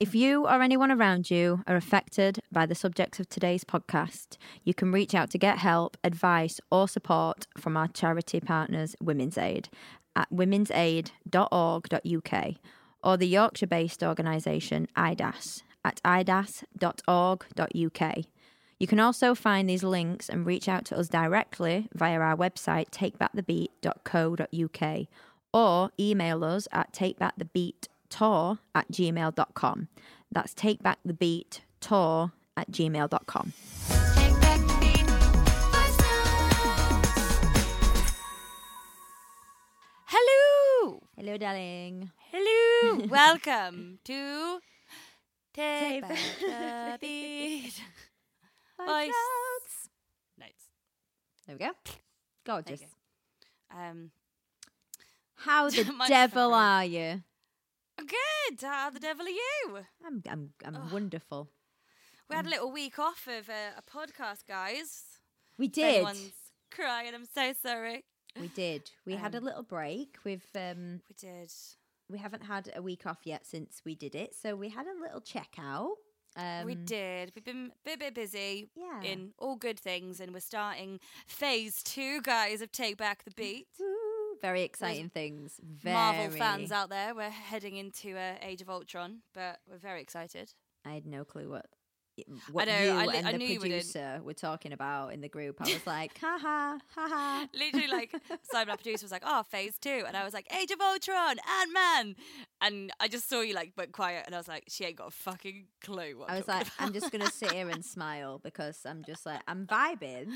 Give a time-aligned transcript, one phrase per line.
[0.00, 4.72] If you or anyone around you are affected by the subjects of today's podcast, you
[4.72, 9.68] can reach out to get help, advice, or support from our charity partners, Women's Aid,
[10.14, 12.54] at womensaid.org.uk
[13.02, 16.64] or the Yorkshire based organisation IDAS at idas.org.uk.
[18.78, 22.90] You can also find these links and reach out to us directly via our website
[22.90, 25.08] takebackthebeat.co.uk
[25.52, 26.92] or email us at
[28.10, 29.88] takebackthebeattour at gmail.com.
[30.30, 33.52] That's takebackthebeattour at gmail.com.
[40.06, 42.10] Hello, Hello, darling.
[42.32, 44.58] hello, welcome to
[45.52, 47.82] Take Take Back the Beat.
[48.78, 49.10] Voice
[50.38, 50.64] notes.
[51.46, 51.70] There we go.
[52.46, 52.80] Gorgeous.
[52.80, 52.88] There
[53.76, 54.10] Um,
[55.34, 56.56] How the devil favourite.
[56.56, 57.22] are you?
[58.06, 58.60] Good.
[58.62, 59.78] How the devil are you?
[60.06, 61.50] I'm, I'm, I'm wonderful.
[62.30, 65.02] We had a little week off of uh, a podcast, guys.
[65.58, 65.96] We did.
[65.96, 66.32] anyone's
[66.70, 67.14] crying.
[67.14, 68.04] I'm so sorry.
[68.40, 68.90] We did.
[69.06, 70.16] We had a Um, little break.
[70.24, 71.50] We've um, We did.
[72.10, 75.00] we haven't had a week off yet since we did it, so we had a
[75.00, 75.94] little check out.
[76.36, 77.32] Um, we did.
[77.34, 79.02] We've been a bit, bit busy Yeah.
[79.02, 83.66] in all good things, and we're starting phase two, guys, of Take Back the Beat.
[84.40, 85.60] Very exciting things.
[85.62, 85.94] Very.
[85.94, 90.52] Marvel fans out there, we're heading into uh, Age of Ultron, but we're very excited.
[90.84, 91.66] I had no clue what.
[92.50, 95.28] What know, you I li- and I the you producer were talking about in the
[95.28, 95.58] group.
[95.60, 97.48] I was like, ha ha, ha ha.
[97.54, 98.12] Literally, like
[98.50, 100.02] Simon, our producer, was like, "Oh, phase two.
[100.04, 102.16] and I was like, "Age of Ultron, Ant Man,"
[102.60, 105.06] and I just saw you like went quiet, and I was like, "She ain't got
[105.08, 108.80] a fucking clue." What I'm was like, I'm just gonna sit here and smile because
[108.84, 110.32] I'm just like I'm vibing,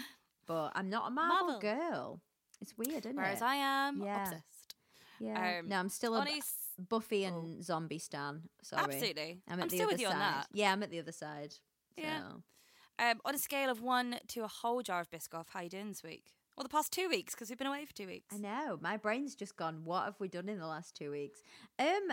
[0.47, 1.61] but I'm not a Marvel, Marvel.
[1.61, 2.21] girl.
[2.63, 3.41] It's weird, isn't Whereas it?
[3.41, 4.23] Whereas I am Yeah.
[4.23, 4.75] obsessed.
[5.21, 5.59] yeah.
[5.59, 6.43] um, no, I'm still a B-
[6.79, 7.29] Buffy Oh.
[7.29, 8.49] and zombie stan.
[8.63, 10.13] Sorry, absolutely, I'm at I'm the still other with you side.
[10.15, 10.49] on that.
[10.53, 11.55] Yeah, I'm at the other side.
[11.97, 12.33] Yeah.
[12.99, 15.89] Um, on a scale of one to a whole jar of Biscoff, how you doing
[15.89, 16.33] this week?
[16.57, 18.35] Well, the past two weeks because we've been away for two weeks.
[18.35, 18.79] I know.
[18.81, 19.85] My brain's just gone.
[19.85, 21.41] What have we done in the last two weeks?
[21.79, 22.13] Um,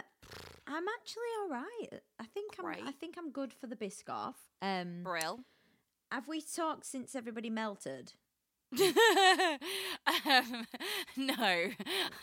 [0.65, 2.01] I'm actually all right.
[2.19, 2.65] I think I'm.
[2.87, 4.35] I think I'm good for the Biscoff.
[4.61, 5.41] Um, Brill.
[6.11, 8.13] have we talked since everybody melted?
[8.79, 10.67] um,
[11.17, 11.71] no, I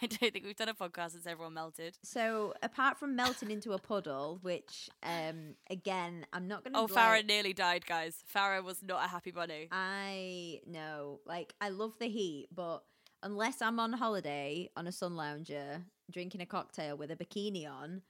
[0.03, 1.99] don't think we've done a podcast since everyone melted.
[2.03, 6.79] So apart from melting into a puddle, which um, again, I'm not gonna.
[6.79, 8.23] Oh, Farah nearly died, guys.
[8.35, 9.69] Farah was not a happy bunny.
[9.73, 12.85] I know, like I love the heat, but
[13.23, 18.03] unless I'm on holiday on a sun lounger drinking a cocktail with a bikini on,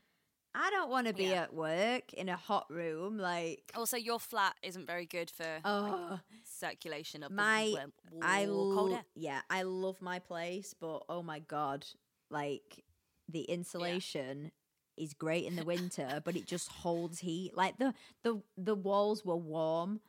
[0.58, 1.42] I don't want to be Yeah.
[1.42, 3.18] at work in a hot room.
[3.18, 7.74] Like, Also, your flat isn't very good for like, oh, circulation of my-
[8.10, 11.86] the I cold yeah, I love my place, but oh my god,
[12.30, 12.84] like
[13.28, 14.50] the insulation
[14.96, 17.54] is great in the winter, but it just holds heat.
[17.54, 20.00] Like the the the walls were warm,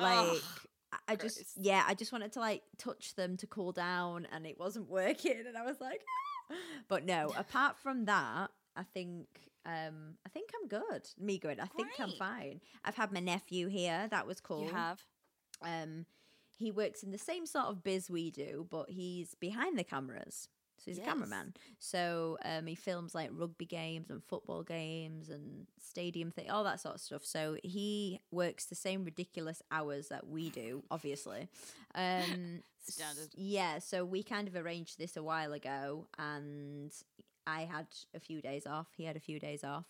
[0.00, 0.28] like.
[0.28, 0.40] I-
[1.08, 4.56] I just yeah, I just wanted to like touch them to cool down and it
[4.60, 6.00] wasn't working and I was like
[6.52, 6.54] "Ah."
[6.86, 9.26] but no, apart from that, I think
[9.66, 11.08] um I think I'm good.
[11.18, 11.58] Me good.
[11.60, 12.18] I think I'm Great.
[12.18, 12.60] fine.
[12.84, 14.06] I've had my nephew here.
[14.10, 14.64] That was cool.
[14.66, 15.02] You have.
[15.62, 16.06] Um
[16.56, 20.48] he works in the same sort of biz we do, but he's behind the cameras.
[20.78, 21.06] So he's Yes.
[21.06, 21.54] a cameraman.
[21.78, 26.80] So um, he films like rugby games and football games and stadium thing, all that
[26.80, 27.24] sort of stuff.
[27.24, 31.48] So he works the same ridiculous hours that we do, obviously.
[31.94, 33.30] Um, s- Standard.
[33.34, 33.78] Yeah.
[33.78, 36.92] So we kind of arranged this a while ago, and
[37.46, 38.88] I had a few days off.
[38.96, 39.84] He had a few days off.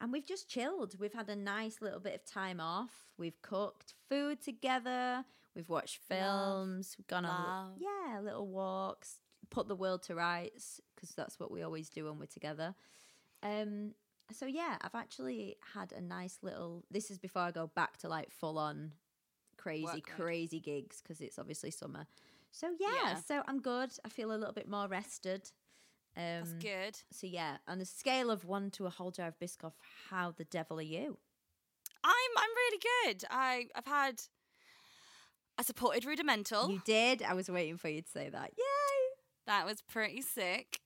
[0.00, 0.98] And we've just chilled.
[0.98, 3.08] We've had a nice little bit of time off.
[3.18, 5.24] We've cooked food together.
[5.54, 6.94] We've watched films.
[6.96, 9.16] We've gone on, yeah, little walks.
[9.50, 12.74] Put the world to rights because that's what we always do when we're together.
[13.42, 13.92] Um,
[14.32, 16.84] so yeah, I've actually had a nice little.
[16.90, 18.92] This is before I go back to like full on
[19.56, 22.06] crazy, Work crazy gigs because it's obviously summer.
[22.52, 23.14] So yeah, Yeah.
[23.16, 23.90] so I'm good.
[24.04, 25.50] I feel a little bit more rested.
[26.16, 26.98] Um, That's good.
[27.12, 29.74] so yeah, on a scale of one to a whole jar of Biscoff,
[30.10, 31.18] how the devil are you?
[32.02, 33.24] I'm I'm really good.
[33.30, 34.22] I I've had
[35.58, 36.70] I supported Rudimental.
[36.70, 37.22] You did.
[37.22, 38.52] I was waiting for you to say that.
[38.56, 39.20] Yay!
[39.46, 40.80] That was pretty sick.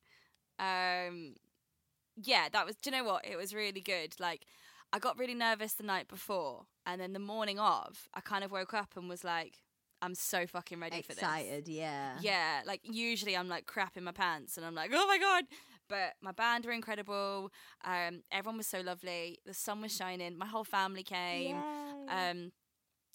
[0.59, 1.35] Um,
[2.17, 2.75] yeah, that was.
[2.77, 3.25] Do you know what?
[3.25, 4.17] It was really good.
[4.19, 4.47] Like,
[4.93, 8.51] I got really nervous the night before, and then the morning of, I kind of
[8.51, 9.61] woke up and was like,
[10.05, 12.19] "I'm so fucking ready for this." Excited, yeah.
[12.21, 15.45] Yeah, like usually I'm like crap in my pants, and I'm like, "Oh my god!"
[15.89, 17.51] But my band were incredible.
[17.85, 19.39] Um, everyone was so lovely.
[19.45, 20.37] The sun was shining.
[20.39, 21.57] My whole family came.
[21.57, 22.09] Yay.
[22.09, 22.53] Um,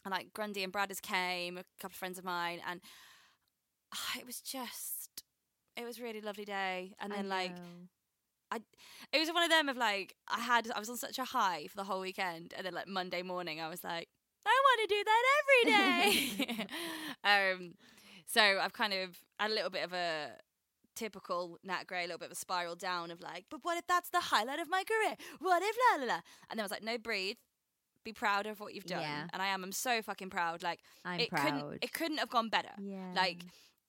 [0.06, 2.82] and like Grundy and Bradders came, a couple of friends of mine, and
[3.94, 5.24] ah, it was just,
[5.76, 6.96] it was a really lovely day.
[7.00, 7.56] And then like.
[8.52, 8.62] I
[9.14, 11.68] it was one of them of like I had I was on such a high
[11.70, 14.10] for the whole weekend, and then like Monday morning I was like,
[14.50, 15.64] I want to do that every
[16.58, 16.68] day.
[17.24, 17.74] um,
[18.26, 20.32] so I've kind of had a little bit of a
[20.96, 23.88] typical Nat Gray, a little bit of a spiral down of like, but what if
[23.88, 25.16] that's the highlight of my career?
[25.40, 26.20] What if la la la?
[26.50, 27.38] And then I was like, no, breathe.
[28.06, 29.28] Be proud of what you've done, Yeah.
[29.34, 29.62] and I am.
[29.64, 30.64] I'm so fucking proud.
[30.64, 31.44] Like I'm it proud.
[31.46, 31.78] couldn't.
[31.84, 32.72] It couldn't have gone better.
[32.80, 33.12] yeah.
[33.14, 33.44] Like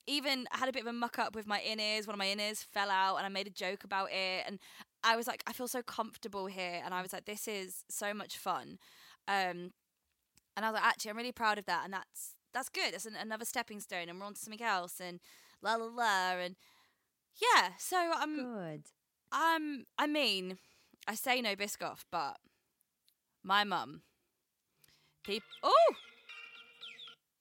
[0.08, 2.08] even I had a bit of a muck up with my in ears.
[2.08, 4.44] One of my in ears fell out, and I made a joke about it.
[4.48, 4.58] And
[5.04, 8.12] I was like, I feel so comfortable here, and I was like, this is so
[8.12, 8.78] much fun.
[9.28, 9.70] Um,
[10.56, 12.94] and I was like, actually, I'm really proud of that, and that's that's good.
[12.94, 15.20] It's an, another stepping stone, and we're on to something else, and
[15.62, 16.56] la la la, and
[17.40, 17.70] yeah.
[17.78, 18.82] So I'm good.
[19.32, 20.58] um, I mean,
[21.06, 22.36] I say no Biscoff, but
[23.42, 24.02] my mum.
[25.22, 25.94] Peop- oh,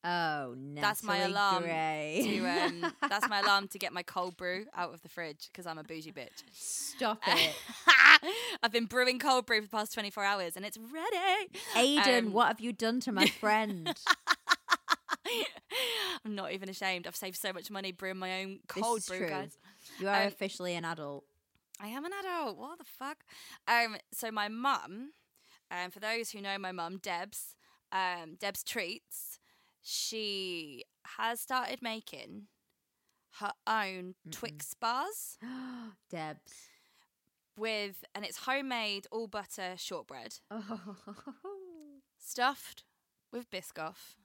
[0.04, 0.80] Oh, no.
[0.80, 5.02] That's my alarm to um, that's my alarm to get my cold brew out of
[5.02, 6.42] the fridge because I'm a bougie bitch.
[6.54, 7.56] Stop it.
[8.64, 11.50] I've been brewing cold brew for the past 24 hours and it's ready.
[11.76, 13.94] Aiden, Um, what have you done to my friend?
[16.26, 17.06] I'm not even ashamed.
[17.08, 19.30] I've saved so much money brewing my own cold brew, true.
[19.30, 19.58] guys.
[20.00, 21.24] You are Um, officially an adult.
[21.80, 22.58] I am an adult.
[22.58, 23.18] What the fuck?
[23.68, 25.12] Um, so my mum,
[25.72, 27.56] um, for those who know my mum, Debs,
[27.92, 29.29] um, Debs Treats,
[29.90, 30.84] she
[31.18, 32.44] has started making
[33.40, 34.30] her own mm-hmm.
[34.32, 35.38] Twix bars
[36.12, 36.54] Debs.
[37.58, 40.96] with, and it's homemade all butter shortbread Oh.
[42.18, 42.84] stuffed
[43.32, 44.16] with Biscoff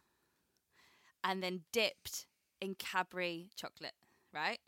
[1.22, 2.26] and then dipped
[2.60, 3.94] in Cadbury chocolate,
[4.32, 4.60] right?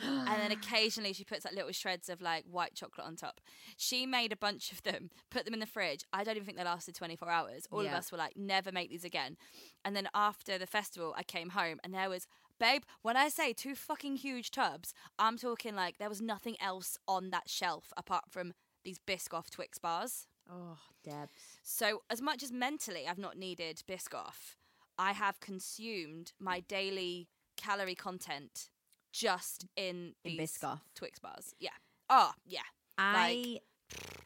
[0.00, 3.40] And then occasionally she puts like little shreds of like white chocolate on top.
[3.76, 6.04] She made a bunch of them, put them in the fridge.
[6.12, 7.66] I don't even think they lasted 24 hours.
[7.70, 9.36] All of us were like, never make these again.
[9.84, 12.26] And then after the festival, I came home and there was,
[12.58, 16.96] babe, when I say two fucking huge tubs, I'm talking like there was nothing else
[17.06, 18.52] on that shelf apart from
[18.84, 20.26] these Biscoff Twix bars.
[20.50, 21.32] oh, Debs.
[21.62, 24.56] So, as much as mentally I've not needed Biscoff,
[24.98, 28.70] I have consumed my daily calorie content
[29.12, 30.80] just in In these Biscoff.
[30.94, 31.54] Twix bars.
[31.60, 31.70] Yeah.
[32.10, 32.60] Oh, yeah.
[32.98, 33.58] I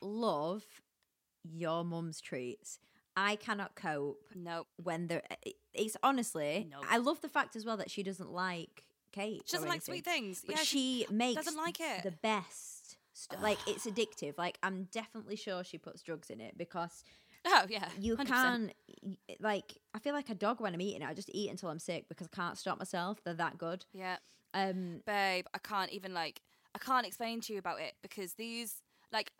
[0.00, 0.64] love
[1.44, 2.78] your mum's treats.
[3.16, 4.66] I cannot cope Nope.
[4.82, 5.22] when they're.
[5.30, 6.84] Eh, eh, it's honestly, Nope.
[6.90, 9.42] I love the fact as well that she doesn't like cake.
[9.46, 10.42] She doesn't like sweet things.
[10.46, 12.02] But yeah, she makes doesn't like it.
[12.02, 12.96] the best.
[13.14, 14.36] St- like it's addictive.
[14.36, 17.04] Like I'm definitely sure she puts drugs in it because
[17.46, 17.88] Oh, yeah.
[17.98, 18.26] you 100%.
[18.26, 18.72] can
[19.40, 21.08] like I feel like a dog when I'm eating it.
[21.08, 23.22] I just eat until I'm sick because I can't stop myself.
[23.24, 23.84] They're that good.
[23.94, 24.16] Yeah.
[24.56, 26.40] Um, Babe, I can't even like,
[26.74, 28.82] I can't explain to you about it because these,
[29.12, 29.30] like,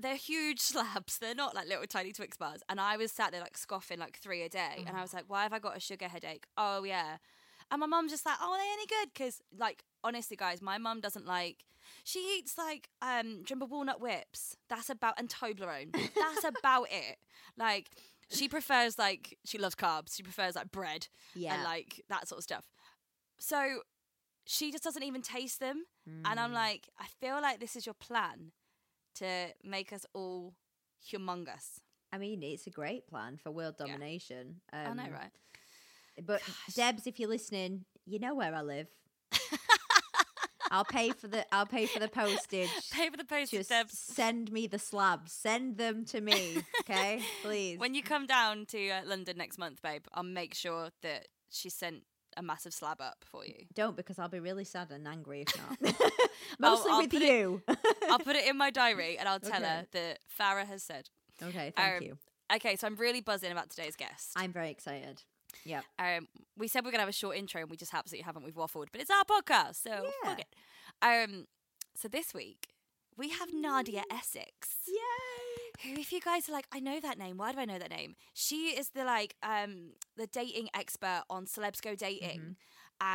[0.00, 1.18] they're huge slabs.
[1.18, 2.62] They're not like little tiny Twix bars.
[2.68, 4.84] And I was sat there like scoffing like three a day.
[4.86, 6.46] And I was like, why have I got a sugar headache?
[6.56, 7.18] Oh, yeah.
[7.70, 9.10] And my mum's just like, oh, are they any good?
[9.14, 11.64] Because, like, honestly, guys, my mum doesn't like,
[12.04, 14.56] she eats like, um, do walnut whips?
[14.68, 15.92] That's about, and Toblerone.
[15.92, 17.16] That's about it.
[17.56, 17.90] Like,
[18.30, 20.16] she prefers, like, she loves carbs.
[20.16, 21.54] She prefers, like, bread yeah.
[21.54, 22.64] and, like, that sort of stuff.
[23.38, 23.80] So
[24.46, 25.84] she just doesn't even taste them.
[26.24, 26.54] And I'm Mm.
[26.54, 28.52] like, I feel like this is your plan
[29.16, 30.54] to make us all
[31.10, 31.80] humongous.
[32.12, 33.86] I mean, it's a great plan for world Yeah.
[33.86, 34.60] domination.
[34.72, 35.30] I know, um, right?
[36.24, 36.74] But Gosh.
[36.74, 38.88] Debs, if you're listening, you know where I live.
[40.70, 42.70] I'll pay for the I'll pay for the postage.
[42.90, 43.98] Pay for the postage, Just Debs.
[43.98, 45.32] send me the slabs.
[45.32, 47.20] Send them to me, okay?
[47.42, 47.78] Please.
[47.78, 51.68] When you come down to uh, London next month, babe, I'll make sure that she
[51.70, 52.02] sent
[52.36, 53.66] a massive slab up for you.
[53.74, 55.94] Don't because I'll be really sad and angry if not.
[56.58, 57.62] Mostly I'll with put it- you.
[58.10, 61.08] I'll put it in my diary and I'll tell her that Farah has said.
[61.42, 62.18] okay, thank Um, you.
[62.54, 64.32] Okay, so I'm really buzzing about today's guest.
[64.36, 65.22] I'm very excited.
[65.64, 65.80] Yeah.
[65.98, 68.44] Um, we said we're gonna have a short intro, and we just absolutely haven't.
[68.44, 70.38] We've waffled, but it's our podcast, so fuck
[71.02, 71.20] Yeah.
[71.22, 71.30] it.
[71.30, 71.46] Um,
[71.96, 72.68] so this week
[73.16, 74.76] we have Nadia Essex.
[74.88, 75.53] Yay!
[75.82, 77.36] Who, if you guys are like, I know that name.
[77.36, 78.14] Why do I know that name?
[78.32, 82.52] She is the like um the dating expert on Celebs Go Dating, Mm-hmm.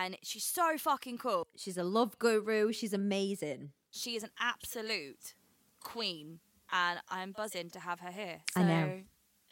[0.04, 1.48] and she's so fucking cool.
[1.56, 2.72] She's a love guru.
[2.74, 3.72] She's amazing.
[3.92, 5.34] She is an absolute
[5.82, 6.40] queen,
[6.72, 8.40] and I'm buzzing to have her here.
[8.56, 9.02] I know.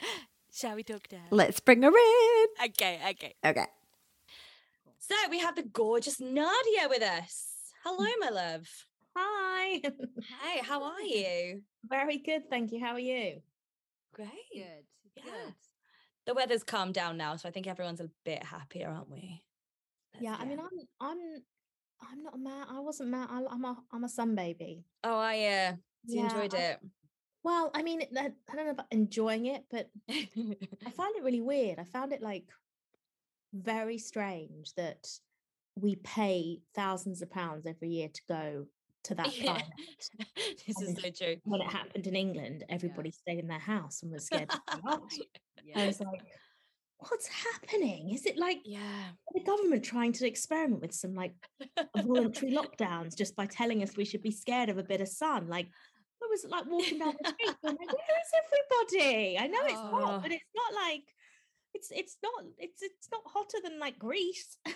[0.51, 1.27] Shall we talk to her?
[1.31, 2.47] Let's bring her in.
[2.65, 3.35] Okay, okay.
[3.45, 3.65] Okay.
[4.99, 7.71] So we have the gorgeous Nadia with us.
[7.83, 8.67] Hello, my love.
[9.19, 9.81] Hi.
[10.43, 11.61] Hey, how are you?
[11.85, 12.79] Very good, thank you.
[12.79, 13.41] How are you?
[14.13, 14.29] Great.
[14.53, 14.83] Good.
[15.15, 15.23] Yeah.
[16.27, 19.43] The weather's calmed down now, so I think everyone's a bit happier, aren't we?
[20.13, 20.67] Let's- yeah, I mean, I'm,
[20.99, 21.17] I'm,
[22.01, 22.67] I'm not mad.
[22.69, 23.29] I wasn't mad.
[23.31, 24.83] I'm a, I'm a sun baby.
[25.03, 25.33] Oh, I
[25.69, 26.79] uh, you Yeah, enjoyed I- it.
[27.43, 30.27] Well, I mean, I don't know about enjoying it, but I
[30.97, 31.79] found it really weird.
[31.79, 32.43] I found it like
[33.53, 35.07] very strange that
[35.75, 38.65] we pay thousands of pounds every year to go
[39.05, 39.61] to that Yeah.
[40.67, 41.35] this is so true.
[41.43, 45.07] When it happened in England, everybody stayed in their house and was scared to go.
[45.75, 46.21] I was like,
[46.99, 48.11] what's happening?
[48.11, 49.09] Is it like yeah.
[49.33, 51.33] the government trying to experiment with some like
[51.95, 55.47] voluntary lockdowns just by telling us we should be scared of a bit of sun?
[55.47, 55.67] Like,
[56.21, 58.31] I was like walking down the street, going like, where is
[58.91, 59.37] everybody?
[59.37, 60.19] I know it's hot, oh.
[60.21, 60.35] but Oh.
[60.35, 61.03] it's not like
[61.77, 64.57] it's it's not it's it's not hotter than like Greece.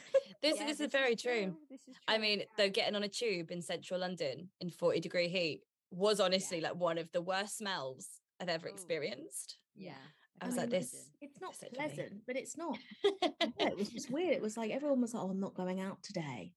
[0.43, 1.55] This, Yeah, this is very true.
[1.69, 2.21] This is I true.
[2.23, 6.61] mean, though, getting on a tube in central London in 40 degree heat was honestly
[6.61, 8.07] like one of the worst smells
[8.39, 8.71] I've ever Oh.
[8.71, 9.57] experienced.
[9.75, 9.93] yeah.
[10.41, 11.11] I was mean, like, this.
[11.21, 12.75] It's not so pleasant, but it's not.
[13.59, 14.33] Yeah, it was just weird.
[14.33, 16.53] It was like everyone was like, "Oh, I'm not going out today."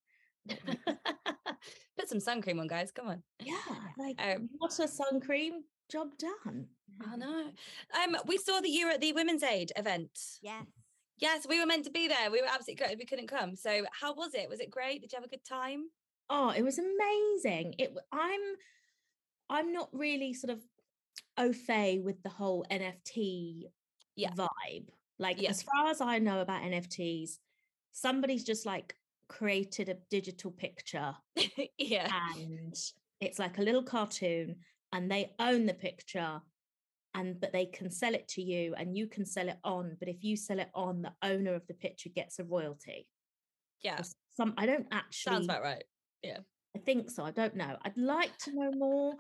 [1.98, 2.90] Put some sun cream on, guys.
[2.90, 3.22] Come on.
[3.40, 3.58] Yeah,
[3.98, 6.68] like Um, water, sun cream, job done.
[7.06, 7.44] I know.
[8.02, 10.18] Um, we saw that you were at the Women's Aid event.
[10.42, 10.64] Yes.
[11.18, 12.30] Yes, we were meant to be there.
[12.30, 13.54] We were absolutely gutted we couldn't come.
[13.56, 14.48] So, how was it?
[14.48, 15.00] Was it great?
[15.00, 15.84] Did you have a good time?
[16.28, 17.74] Oh, it was amazing.
[17.78, 17.94] It.
[18.12, 18.40] I'm.
[19.50, 20.60] I'm not really sort of
[21.36, 23.64] au fait with the whole NFT
[24.16, 24.30] Yeah.
[24.30, 24.88] vibe.
[25.18, 25.50] Like Yeah.
[25.50, 27.38] as far as I know about NFTs,
[27.92, 28.96] somebody's just like
[29.28, 31.14] created a digital picture
[31.78, 32.08] yeah.
[32.38, 32.74] and
[33.20, 34.56] it's like a little cartoon
[34.92, 36.40] and they own the picture
[37.14, 40.08] and but they can sell it to you and you can sell it on but
[40.08, 43.06] if you sell it on the owner of the picture gets a royalty
[43.82, 44.00] Yeah.
[44.36, 45.84] Some i don't actually Sounds about right.
[46.22, 46.38] Yeah.
[46.76, 49.14] I think so i don't know i'd like to know more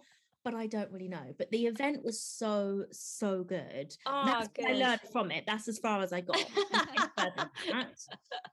[0.44, 4.70] but i don't really know but the event was so so good Oh, that's what
[4.70, 6.36] i learned from it that's as far as i got
[6.72, 8.00] Nothing further than that.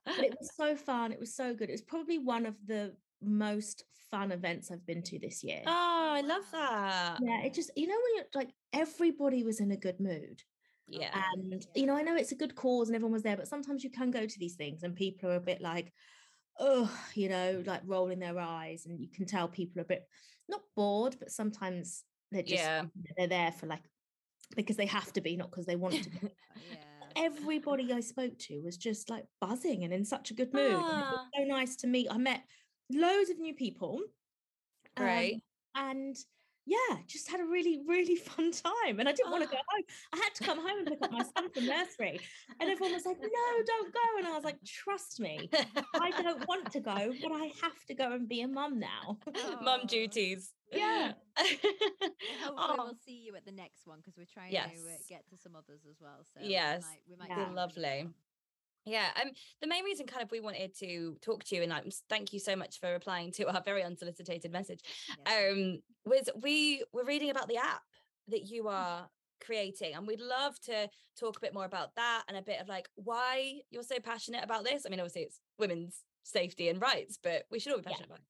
[0.06, 2.94] but it was so fun it was so good it was probably one of the
[3.24, 7.16] most fun events i've been to this year Oh, I love that.
[7.22, 10.42] yeah it just you know when you're like everybody was in a good mood
[10.86, 11.10] Yeah.
[11.34, 13.82] and you know i know it's a good cause and everyone was there but sometimes
[13.84, 15.92] you can go to these things and people are a bit like
[16.60, 20.06] oh you know like rolling their eyes and you can tell people are a bit
[20.48, 22.84] not bored but sometimes they're just Yeah.
[23.16, 23.82] they're there for like
[24.56, 26.18] because they have to be not because they want to be.
[26.70, 27.24] Yeah.
[27.26, 30.80] everybody i spoke to was just like buzzing and in such a good mood and
[30.82, 31.26] it was Ah.
[31.38, 32.42] so nice to meet i met
[32.90, 34.00] loads of new people
[34.96, 35.06] um,
[35.74, 36.16] and
[36.64, 39.00] yeah, just had a really, really fun time.
[39.00, 39.74] And I didn't want to go Ah.
[39.74, 39.84] home.
[40.12, 42.20] I had to come home and pick up my son from nursery.
[42.60, 44.00] And everyone was like, no, don't go.
[44.18, 45.50] And I was like, trust me,
[46.00, 49.18] I don't want to go, but I have to go and be a mum now.
[49.60, 50.52] Mum duties.
[50.72, 51.12] Yeah.
[51.36, 51.72] Hopefully
[52.46, 55.36] Oh, we'll see you at the next one because we're trying to uh, get to
[55.36, 56.24] some others as well.
[56.32, 56.84] So Yes.
[57.08, 57.34] we might, we might Yeah.
[57.36, 58.08] get you when you Lovely.
[58.84, 61.84] Yeah, um, the main reason kind of we wanted to talk to you and like
[62.08, 64.80] thank you so much for replying to our very unsolicited message.
[65.26, 65.52] Yes.
[65.52, 67.82] Um, was we were reading about the app
[68.28, 69.08] that you are
[69.40, 72.68] creating, and we'd love to talk a bit more about that and a bit of
[72.68, 74.84] like why you're so passionate about this.
[74.84, 77.90] I mean, obviously it's women's safety and rights, but we should all be Yeah.
[77.90, 78.26] passionate about it.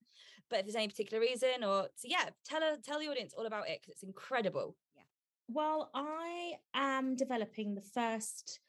[0.50, 3.46] But if there's any particular reason, or so yeah, tell her, tell the audience all
[3.46, 4.76] about it because it's incredible.
[4.94, 5.02] Yeah.
[5.48, 8.60] Well, I am developing the first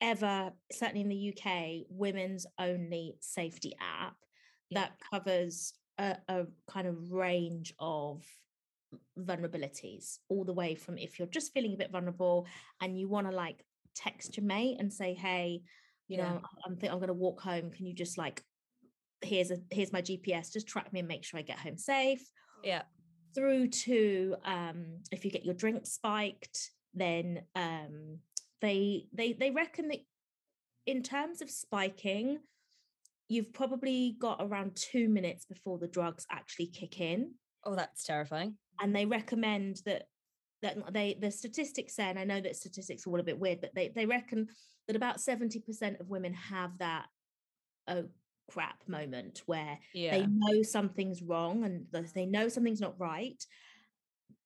[0.00, 4.16] ever, certainly in the UK, women's only safety app
[4.70, 4.80] Yeah.
[4.80, 8.22] that covers a, a kind of range of
[9.18, 12.46] vulnerabilities, all the way from if you're just feeling a bit vulnerable
[12.80, 13.64] and you want to like
[13.94, 15.62] text your mate and say, hey,
[16.06, 16.34] you Yeah.
[16.34, 17.70] know, I'm think I'm going to walk home.
[17.70, 18.42] Can you just like,
[19.22, 22.22] here's a here's my GPS, just track me and make sure I get home safe
[22.62, 22.82] Yeah,
[23.34, 28.18] through to um, if you get your drink spiked, then um,
[28.60, 30.00] they they they reckon that
[30.86, 32.38] in terms of spiking,
[33.28, 37.34] you've probably got around two minutes before the drugs actually kick in,
[37.64, 38.56] oh, that's terrifying.
[38.80, 40.04] and they recommend that
[40.62, 43.60] that they the statistics say, and I know that statistics are all a bit weird,
[43.60, 44.48] but they they reckon
[44.86, 47.06] that about seventy percent of women have that
[47.86, 48.04] oh
[48.50, 51.84] crap moment where Yeah, they know something's wrong and
[52.14, 53.44] they know something's not right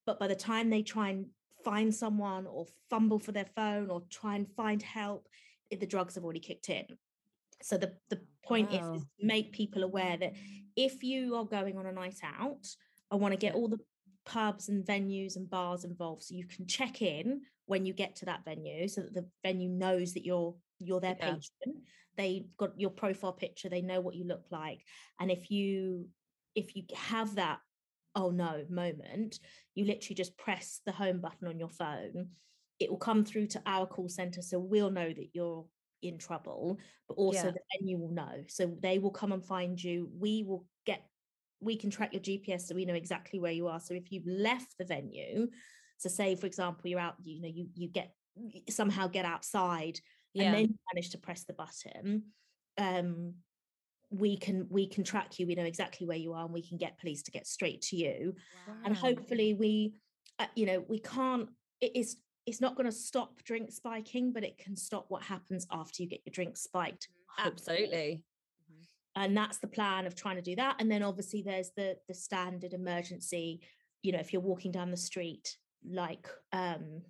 [0.07, 1.26] but by the time they try and
[1.64, 5.28] find someone or fumble for their phone or try and find help
[5.73, 6.87] i- the drugs have already kicked in
[7.62, 8.95] so the, the point is, Wow.
[8.95, 10.35] is to make people aware that
[10.76, 12.66] if you are going on a night out
[13.11, 13.78] i want to get all the
[14.25, 18.25] pubs and venues and bars involved so you can check in when you get to
[18.26, 21.26] that venue so that the venue knows that you're you're their Yeah.
[21.35, 21.83] patron
[22.16, 24.81] they've got your profile picture they know what you look like
[25.21, 26.09] and if you
[26.54, 27.59] if you have that
[28.14, 29.38] oh no moment
[29.75, 32.28] you literally just press the home button on your phone
[32.78, 35.64] it will come through to our call center so we'll know that you're
[36.02, 36.78] in trouble
[37.09, 37.52] but also Yeah.
[37.52, 41.02] the venue will know so they will come and find you we will get
[41.61, 44.26] we can track your gps so we know exactly where you are so if you've
[44.26, 45.47] left the venue
[45.99, 48.12] so say for example you're out you know you you get
[48.69, 50.00] somehow get outside
[50.35, 52.25] yeah, and then you manage to press the button
[52.78, 53.35] um
[54.12, 56.76] we can we can track you we know exactly where you are and we can
[56.76, 58.35] get police to get straight to you
[58.85, 59.95] and hopefully we
[60.38, 61.49] uh, you know we can't
[61.81, 65.66] it is it's not going to stop drink spiking but it can stop what happens
[65.71, 67.76] after you get your drink spiked hopefully.
[67.85, 68.23] Absolutely.
[69.16, 72.14] and that's the plan of trying to do that and then obviously there's the the
[72.14, 73.61] standard emergency
[74.02, 75.57] you know if you're walking down the street
[75.88, 77.00] like um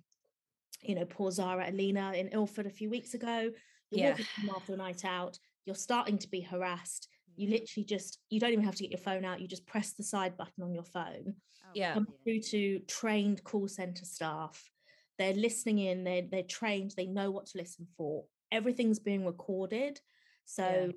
[0.81, 3.49] you know poor zara aleena in ilford a few weeks ago
[3.91, 4.09] you're Yeah.
[4.11, 7.53] walking after a night out you're starting to be harassed you Mm-hmm.
[7.53, 10.03] literally just you don't even have to get your phone out you just press the
[10.03, 11.33] side button on your phone
[11.65, 11.93] Oh, Yeah.
[11.95, 14.69] come through to trained call center staff.
[15.17, 18.25] They're listening in, they're, they're trained, they know what to listen for.
[18.51, 19.99] Everything's being recorded.
[20.45, 20.91] So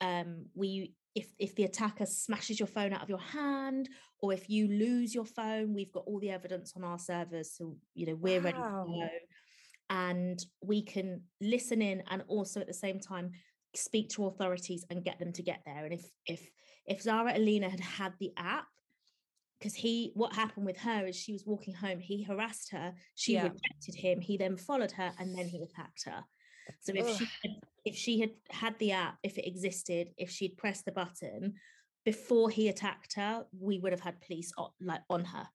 [0.00, 3.88] um we if if the attacker smashes your phone out of your hand
[4.20, 7.52] or if you lose your phone, we've got all the evidence on our servers.
[7.56, 9.08] So you know we're ready to go.
[9.90, 13.32] And we can listen in and also at the same time
[13.76, 15.84] speak to authorities and get them to get there.
[15.84, 16.50] And if if
[16.86, 18.66] if Zara Aleena had had the app,
[19.58, 23.34] because he what happened with her is she was walking home, he harassed her, she
[23.34, 23.44] Yeah.
[23.44, 26.24] rejected him, he then followed her, and then he attacked her.
[26.80, 27.18] So if Ugh.
[27.18, 27.50] she had,
[27.84, 31.54] if she had had the app, if it existed, if she'd pressed the button
[32.04, 35.48] before he attacked her, we would have had police on, like on her.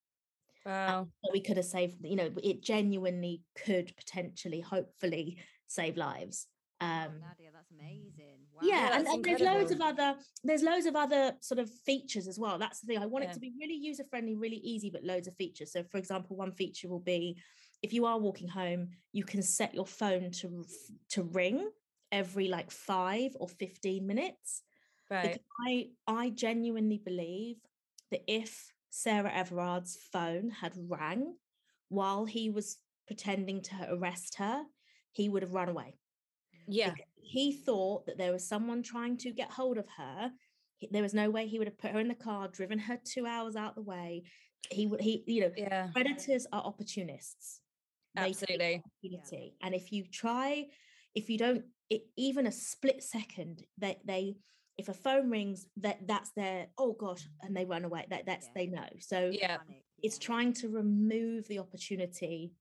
[0.65, 1.07] Wow.
[1.23, 6.47] So we could have saved, you know, it genuinely could potentially, hopefully, save lives.
[6.81, 8.39] Oh, Um, Nadia, that's amazing.
[8.53, 8.61] Wow.
[8.63, 12.27] yeah, and, that's and there's loads of other there's loads of other sort of features
[12.27, 13.31] as well that's the thing i want Yeah.
[13.31, 16.35] it to be really user friendly really easy but loads of features so for example
[16.35, 17.37] one feature will be
[17.81, 20.65] if you are walking home you can set your phone to
[21.09, 21.69] to ring
[22.11, 24.63] every like 5 or 15 minutes
[25.09, 25.21] Right.
[25.23, 27.57] because i i genuinely believe
[28.11, 31.35] that if sarah everard's phone had rang
[31.89, 34.63] while he was pretending to arrest her
[35.11, 35.98] he would have run away
[36.69, 36.93] Yeah.
[37.21, 40.31] he thought that there was someone trying to get hold of her.
[40.91, 43.25] There was no way he would have put her in the car, driven her two
[43.25, 44.23] hours out the way.
[44.71, 45.89] He would, he, you know, Yeah.
[45.93, 47.61] predators are opportunists.
[48.15, 48.83] They Absolutely.
[48.85, 49.55] opportunity.
[49.61, 50.67] And if you try,
[51.15, 54.37] if you don't, it, even a split second, that they,
[54.77, 58.05] if a phone rings, that that's their, oh gosh, and they run away.
[58.09, 58.51] That that's Yeah.
[58.55, 58.89] they know.
[58.99, 59.57] So Yeah.
[60.01, 62.53] It's trying to remove the opportunity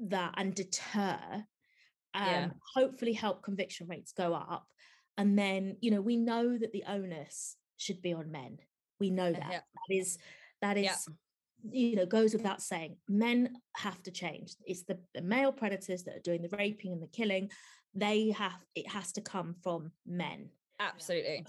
[0.00, 1.46] that and deter
[2.14, 2.48] um, Yeah.
[2.74, 4.66] hopefully help conviction rates go up
[5.16, 8.58] and then you know we know that the onus should be on men
[8.98, 9.60] we know that yeah.
[9.88, 10.18] that is
[10.62, 10.96] that is Yeah.
[11.70, 16.16] you know goes without saying men have to change it's the, the male predators that
[16.16, 17.50] are doing the raping and the killing
[17.94, 21.44] they have it has to come from men Absolutely.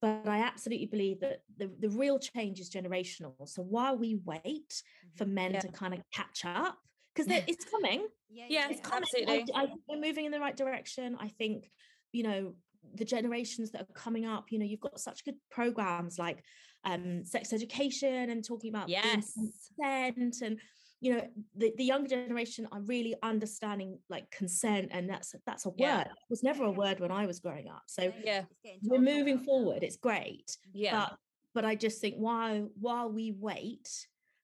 [0.00, 3.46] but I absolutely believe that the, the real change is generational.
[3.48, 4.82] So while we wait
[5.16, 5.32] for Mhm.
[5.32, 5.60] men Yeah.
[5.60, 6.78] to kind of catch up,
[7.26, 9.04] because it's coming, Yeah, Yeah, it's coming.
[9.04, 9.54] I- absolutely.
[9.54, 11.16] I, think we're moving in the right direction.
[11.20, 11.70] I think,
[12.12, 12.54] you know,
[12.94, 16.42] the generations that are coming up, you know, you've got such good programs like
[16.84, 19.34] um, sex education and talking about Yes.
[19.34, 20.58] consent and
[21.02, 25.70] you know the, the younger generation are really understanding like consent and that's that's a
[25.70, 26.00] word Yeah.
[26.02, 28.42] it was never a word when i was growing up so Yeah.
[28.82, 31.06] we're moving about forward it's great Yeah.
[31.08, 31.16] but
[31.54, 33.88] but i just think while while we wait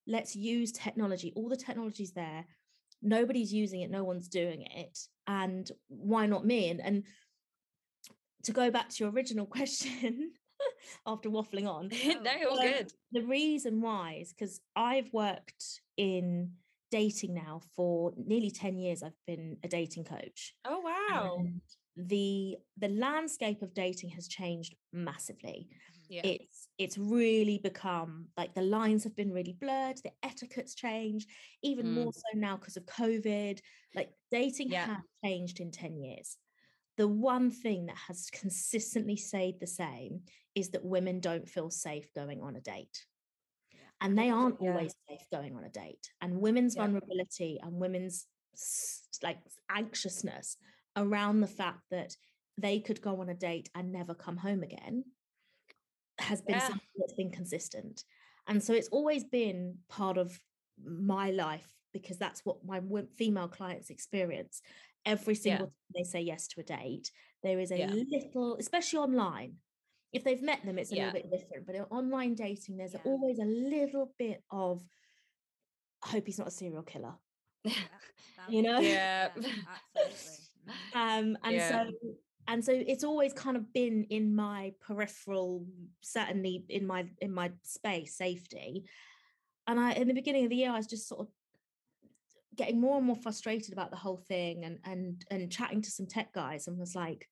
[0.06, 2.46] let's use technology all the technology's there
[3.06, 7.04] nobody's using it no one's doing it and why not me and and
[8.44, 10.32] to go back to your original question
[11.06, 11.90] after waffling on
[12.22, 12.92] no, all um, good.
[13.12, 16.52] the reason why is because I've worked in
[16.90, 19.02] dating now for nearly 10 years.
[19.02, 20.54] I've been a dating coach.
[20.64, 21.36] Oh wow.
[21.38, 21.60] And
[21.96, 25.68] the the landscape of dating has changed massively.
[26.08, 26.22] Yeah.
[26.24, 31.28] It's it's really become like the lines have been really blurred, the etiquette's changed,
[31.62, 31.92] even Mm.
[31.94, 33.60] more so now because of COVID.
[33.94, 34.86] Like dating Yeah.
[34.86, 36.36] has changed in 10 years.
[36.96, 42.12] The one thing that has consistently stayed the same is that women don't feel safe
[42.14, 43.06] going on a date.
[44.00, 44.72] And they aren't Yeah.
[44.72, 46.10] always safe going on a date.
[46.20, 48.26] And women's vulnerability and women's
[49.22, 49.38] like
[49.70, 50.56] anxiousness
[50.96, 52.16] around the fact that
[52.58, 55.04] they could go on a date and never come home again
[56.18, 56.66] has been Yeah.
[56.68, 58.04] something that's been consistent.
[58.46, 60.40] And so it's always been part of
[60.82, 62.80] my life because that's what my
[63.16, 64.60] female clients experience.
[65.04, 67.10] Every single time they say yes to a date,
[67.42, 67.90] there is a Yeah.
[67.92, 69.60] little, especially online.
[70.12, 71.06] If they've met them, it's a Yeah.
[71.12, 71.66] little bit different.
[71.66, 73.00] But in online dating, there's Yeah.
[73.04, 74.84] always a little bit of,
[76.02, 77.14] I hope he's not a serial killer.
[77.64, 77.72] Yeah,
[78.48, 78.78] You know?
[78.78, 79.28] Yeah.
[79.36, 80.46] absolutely.
[80.68, 80.94] Mhm.
[80.94, 81.68] um and Yeah.
[81.68, 82.16] so
[82.48, 85.66] and so it's always kind of been in my peripheral
[86.00, 88.84] certainly in my in my space safety.
[89.66, 91.28] And i in the beginning of the year i was just sort of
[92.54, 96.06] getting more and more frustrated about the whole thing and and and chatting to some
[96.06, 97.28] tech guys and was like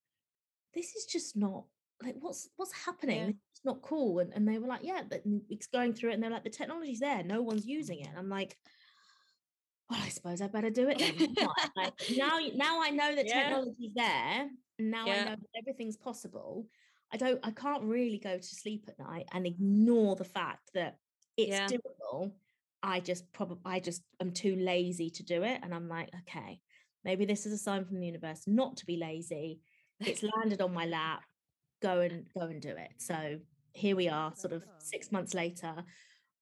[0.74, 1.64] this is just not
[2.02, 3.18] like what's what's happening?
[3.20, 3.28] Yeah.
[3.52, 4.18] it's not cool.
[4.18, 6.14] And, and they were like yeah but it's going through it.
[6.14, 7.22] And they're like the technology's there.
[7.22, 8.08] No one's using it.
[8.08, 8.56] And i'm like
[9.88, 11.00] well i suppose i better do it.
[11.76, 13.42] Like, now now i know the Yeah.
[13.42, 16.66] technology's there now i know that everything's possible
[17.12, 20.96] i don't i can't really go to sleep at night and ignore the fact that
[21.36, 21.68] it's Yeah.
[21.68, 22.32] doable.
[22.82, 26.60] I just probably i just am too lazy to do it and i'm like okay
[27.04, 29.60] maybe this is a sign from the universe not to be lazy.
[30.00, 31.22] It's landed on my lap.
[31.82, 32.92] Go and go and do it.
[32.98, 33.38] So
[33.72, 35.84] here we are sort of six months later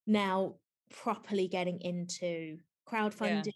[0.06, 0.54] now
[0.90, 3.52] properly getting into crowdfunding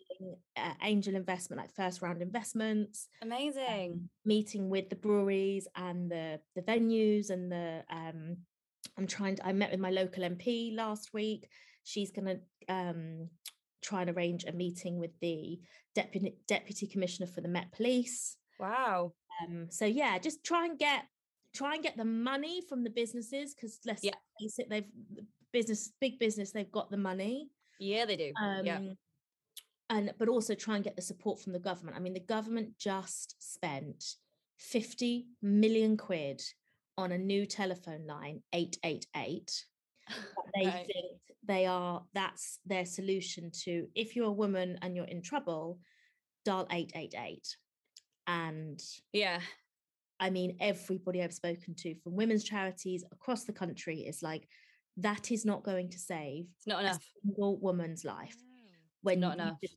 [0.57, 3.93] uh, angel investment like first round investments Amazing.
[3.93, 8.37] um, meeting with the breweries and the the venues and the um
[8.99, 11.49] i'm trying to, i met with my local mp last week
[11.85, 13.29] she's going to um
[13.83, 15.61] try and arrange a meeting with the
[15.95, 19.13] deputy deputy commissioner for the met police Wow.
[19.43, 21.05] um, so yeah, just try and get
[21.55, 24.13] try and get the money from the businesses because let's Yeah.
[24.41, 24.89] face it, they've
[25.53, 27.49] business big business, they've got the money.
[27.79, 28.33] Yeah, they do.
[28.43, 28.81] Um, yeah.
[29.90, 31.96] And but also try and get the support from the government.
[31.96, 34.05] I mean, the government just spent
[34.59, 36.42] 50 million quid
[36.99, 39.64] on a new telephone line, 888.
[40.55, 40.87] They Right.
[40.87, 45.79] think they are that's their solution to if you're a woman and you're in trouble,
[46.44, 47.57] dial 888.
[48.27, 48.81] And
[49.12, 49.40] Yeah.
[50.18, 54.49] I mean, everybody I've spoken to from women's charities across the country is like,
[54.96, 57.05] that is not going to save It's not a enough.
[57.22, 58.37] single woman's life.
[59.07, 59.12] No.
[59.12, 59.59] When not you enough.
[59.62, 59.77] just-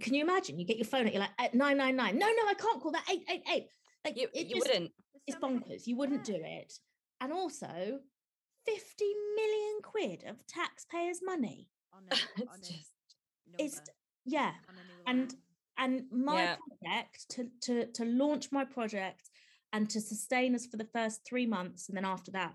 [0.00, 0.58] can you imagine?
[0.58, 2.18] You get your phone out, you're like, at 999.
[2.18, 3.68] No, no, I can't call that 888.
[4.04, 4.92] Like, You, it you just- wouldn't.
[5.26, 5.86] It's bonkers.
[5.86, 6.72] You wouldn't do it.
[7.20, 8.00] And also,
[8.66, 9.04] 50
[9.36, 11.68] million quid of taxpayers' money.
[11.92, 12.92] on a, It's on a just
[13.58, 13.80] It's,
[14.24, 14.52] yeah.
[14.68, 15.34] on a new and-
[15.78, 16.56] and my Yeah.
[16.56, 19.30] project to, to to launch my project
[19.72, 22.54] and to sustain us for the first three months and then after that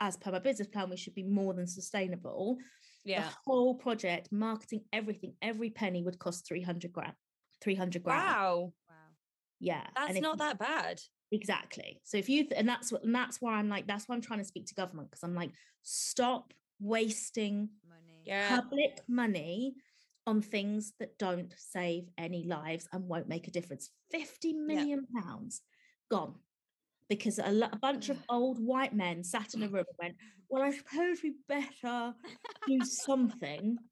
[0.00, 2.58] as per my business plan we should be more than sustainable
[3.06, 3.22] Yeah.
[3.28, 7.14] the whole project marketing everything every penny would cost 300 grand
[7.62, 8.72] 300 grand Wow.
[8.88, 8.94] wow.
[9.60, 11.00] yeah That's not that bad.
[11.32, 14.14] exactly so if you th- and that's what and that's why i'm like that's why
[14.14, 15.50] i'm trying to speak to government because i'm like
[15.82, 18.22] stop wasting Money.
[18.26, 18.48] Yeah.
[18.60, 19.74] public money
[20.26, 23.90] on things that don't save any lives and won't make a difference.
[24.10, 25.62] 50 million pounds
[26.10, 26.34] gone
[27.08, 30.16] because a, a bunch of old white men sat in a room and went,
[30.48, 32.14] Well, I suppose we better
[32.66, 33.78] do something.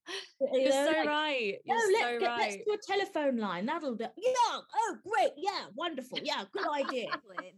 [0.52, 1.54] You You're know, so like, right.
[1.64, 3.64] No, You're oh, let's, so get, let's do a telephone line.
[3.64, 4.04] That'll do.
[4.18, 4.58] Yeah.
[4.60, 5.32] Oh, great.
[5.38, 5.72] Yeah.
[5.74, 6.18] Wonderful.
[6.22, 6.44] Yeah.
[6.52, 7.08] Good idea.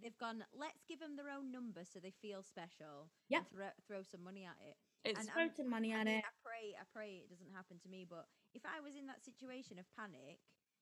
[0.00, 0.44] They've gone.
[0.54, 3.10] Let's give them their own number so they feel special.
[3.28, 3.40] Yeah.
[3.50, 4.76] Throw, throw some money at it.
[5.02, 6.22] It's And Throw some money I at it.
[6.22, 8.06] I pray, I pray it doesn't happen to me.
[8.08, 10.38] But if I was in that situation of panic,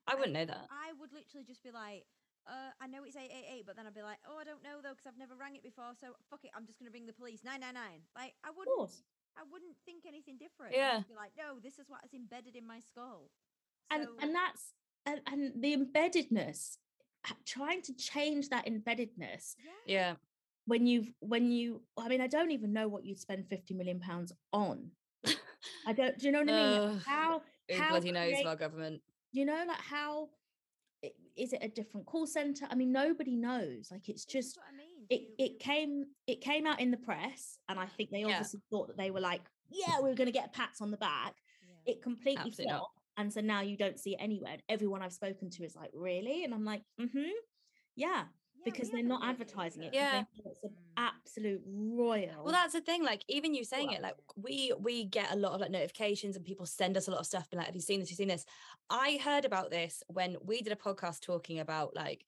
[0.07, 0.69] I wouldn't know that.
[0.69, 2.05] I would literally just be like,
[2.47, 4.91] uh, I know it's 888, but then I'd be like, oh, I don't know though,
[4.93, 5.93] because I've never rang it before.
[6.01, 7.41] So fuck it, I'm just going to ring the police.
[7.45, 8.05] 999.
[8.15, 9.03] Like, I wouldn't, course.
[9.37, 10.75] I wouldn't think anything different.
[10.77, 10.99] Yeah.
[11.01, 13.31] I'd be like, no, this is what is embedded in my skull.
[13.91, 14.73] and So, and that's
[15.07, 16.77] and, and the embeddedness
[17.47, 19.73] trying to change that embeddedness yeah.
[19.87, 20.13] Yeah.
[20.67, 23.99] when you've when you i mean i don't even know what you'd spend 50 million
[23.99, 24.91] pounds on
[25.87, 28.47] i don't do you know what i mean Ugh, how Who how bloody knows create-
[28.47, 29.01] our government?
[29.33, 30.27] you know like how i-
[31.37, 35.07] is it a different call center i mean nobody knows like it's just I mean.
[35.11, 38.20] it You- it you- came it came out in the press and i think they
[38.20, 38.27] Yeah.
[38.29, 40.97] obviously thought that they were like yeah we are going to get pats on the
[40.97, 41.35] back
[41.68, 41.92] yeah.
[41.92, 42.90] it completely Absolutely not.
[43.16, 45.90] and so now you don't see it anywhere and everyone i've spoken to is like
[45.94, 47.31] really and i'm like mm-hmm
[47.97, 48.25] Yeah,
[48.64, 49.96] because they're not advertising it either.
[49.96, 50.24] 'cause they Yeah.
[50.44, 50.77] it's an Mm.
[50.96, 53.03] absolute royal Well, that's the thing.
[53.03, 56.44] Like, even you saying it, like we we get a lot of like notifications and
[56.44, 57.50] people send us a lot of stuff.
[57.50, 58.09] Being like, "Have you seen this?
[58.09, 58.44] Have you seen this?"
[58.90, 62.27] I heard about this when we did a podcast talking about like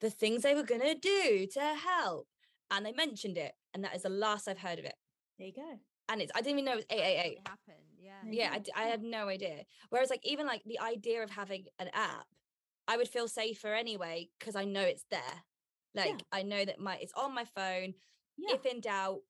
[0.00, 2.28] the things they were gonna do to help,
[2.70, 4.96] and they mentioned it, and that is the last I've heard of it.
[5.38, 7.38] there you go And it's I didn't even know it was eight eight eight.
[7.46, 7.76] Happened.
[7.98, 8.22] Yeah.
[8.24, 9.64] Yeah, I, I had no idea.
[9.90, 12.26] Whereas, like, even like the idea of having an app,
[12.88, 15.44] I would feel safer anyway because I know it's there.
[15.94, 17.94] Like, I know that my it's on my phone.
[18.36, 19.20] yeah If in doubt,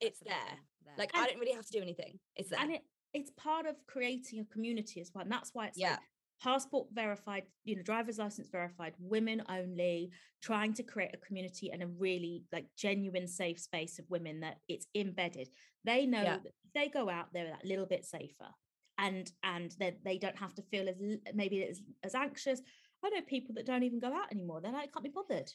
[0.00, 0.34] it's there.
[0.34, 2.18] Absolutely Like, I don't really have to do anything.
[2.36, 2.60] It's there.
[2.60, 5.90] and it it's part of creating a community as well and that's why it's Yeah.
[5.92, 5.98] like
[6.42, 11.82] passport verified you know driver's license verified women only trying to create a community and
[11.82, 15.48] a really like genuine safe space of women that it's embedded
[15.84, 16.36] they know Yeah.
[16.36, 18.48] that if they go out they're that little bit safer
[18.96, 20.96] and and that they don't have to feel as
[21.34, 22.62] maybe as, as anxious
[23.04, 25.50] i know people that don't even go out anymore they're like can't be bothered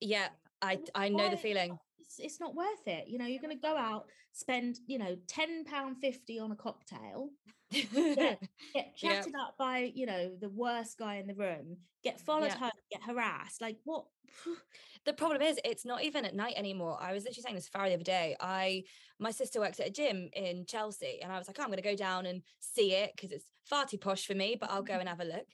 [0.00, 0.28] yeah,
[0.62, 1.78] I I know the feeling.
[1.98, 5.16] it's, it's not worth it you know you're going to go out spend you know
[5.26, 7.30] 10 pound 50 on a cocktail
[7.70, 8.40] get
[8.74, 8.94] Yep.
[8.96, 12.58] chatted up by you know the worst guy in the room get followed Yeah.
[12.58, 14.06] home get harassed like what
[15.04, 16.96] the problem is it's not even at night anymore.
[17.00, 18.36] I was literally saying this to Farah the other day.
[18.40, 18.84] I
[19.18, 21.82] my sister works at a gym in Chelsea, and I was like, oh, I'm gonna
[21.82, 24.98] go down and see it because it's far too posh for me, but I'll go
[24.98, 25.46] and have a look.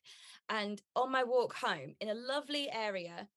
[0.48, 3.28] And on my walk home in a lovely area,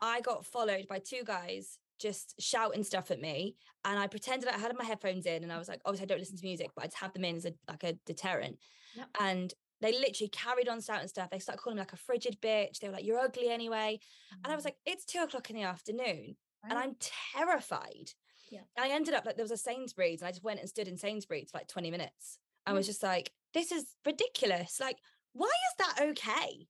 [0.00, 3.56] I got followed by two guys just shouting stuff at me.
[3.84, 6.18] And I pretended I had my headphones in and I was like, obviously I don't
[6.18, 8.58] listen to music, but I just have them in as a like a deterrent.
[8.96, 9.08] Yep.
[9.20, 11.30] And they literally carried on shouting stuff.
[11.30, 12.78] They started calling me like a frigid bitch.
[12.78, 14.00] They were like, You're ugly anyway.
[14.44, 14.68] And I was mm.
[14.68, 16.36] like, it's two o'clock in the afternoon
[16.68, 16.96] and I'm
[17.34, 18.10] terrified.
[18.50, 18.60] Yeah.
[18.76, 20.88] And I ended up like there was a Sainsbury's and I just went and stood
[20.88, 22.38] in Sainsbury's for like 20 minutes.
[22.66, 22.90] I was mm.
[22.90, 24.78] just like, this is ridiculous.
[24.80, 24.96] Like,
[25.32, 26.66] why is that okay?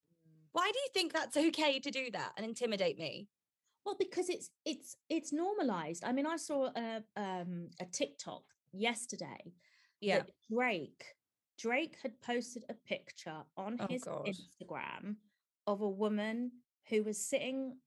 [0.53, 3.29] Why do you think that's okay to do that and intimidate me?
[3.85, 6.05] Well, because it's it's it's normalized.
[6.05, 9.55] I mean, I saw a um a TikTok yesterday
[10.01, 10.25] Yeah.
[10.51, 11.05] Drake
[11.59, 14.27] Drake had posted a picture on Oh, his God.
[14.27, 15.17] Instagram
[15.67, 16.53] of a woman
[16.89, 17.79] who was sitting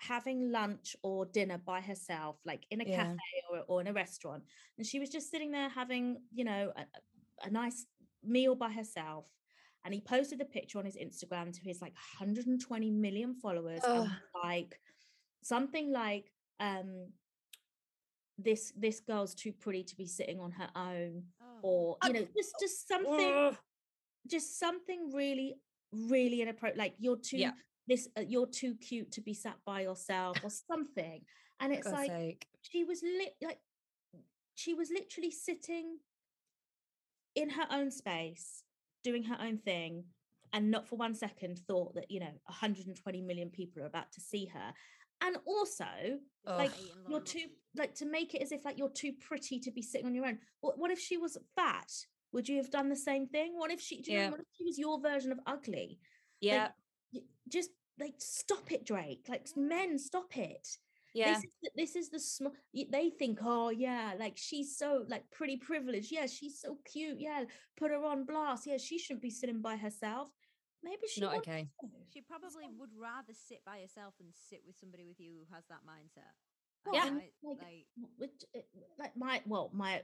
[0.00, 2.96] having lunch or dinner by herself, like in a Yeah.
[3.06, 4.44] cafe or, or in a restaurant,
[4.76, 7.86] and she was just sitting there having, you know, a, a- a nice
[8.22, 9.26] meal by herself.
[9.84, 13.80] And he posted the picture on his Instagram to his like 120 million followers,
[14.44, 14.78] like
[15.42, 17.06] something like, um,
[18.38, 21.58] this this girl's too pretty to be sitting on her own Oh.
[21.62, 23.56] or you know just just something
[24.28, 25.56] just something really
[25.92, 27.52] really inappropriate like you're too Yeah.
[27.88, 31.22] this uh, you're too cute to be sat by yourself or something
[31.60, 32.46] and it's like sake.
[32.62, 33.58] she was lit like
[34.54, 35.98] she was literally sitting
[37.34, 38.62] in her own space
[39.08, 40.04] doing her own thing
[40.52, 44.20] and not for one second thought that you know 120 million people are about to
[44.20, 44.68] see her.
[45.20, 45.90] And also
[46.46, 46.70] like
[47.08, 50.06] you're too like to make it as if like you're too pretty to be sitting
[50.06, 50.38] on your own.
[50.60, 51.90] What, what if she was fat?
[52.32, 53.52] Would you have done the same thing?
[53.56, 54.30] What if she do you know Yeah.
[54.30, 55.98] what if she was your version of ugly?
[56.40, 56.68] Yeah.
[57.12, 59.26] Y- just like stop it drake.
[59.28, 60.68] Like men stop it
[61.18, 61.34] Yeah.
[61.34, 62.52] this is the, this is the small
[62.96, 67.44] they think oh yeah like she's so like pretty privileged yeah she's so cute yeah
[67.76, 70.28] put her on blast yeah she shouldn't be sitting by herself
[70.84, 71.62] maybe she's Not okay.
[71.80, 71.88] to.
[72.14, 75.64] She probably would rather sit by herself than sit with somebody with you who has
[75.72, 76.34] that mindset.
[76.86, 77.10] Well, Yeah.
[77.14, 77.32] Right?
[77.42, 78.60] like, like which uh,
[78.98, 80.02] like my well my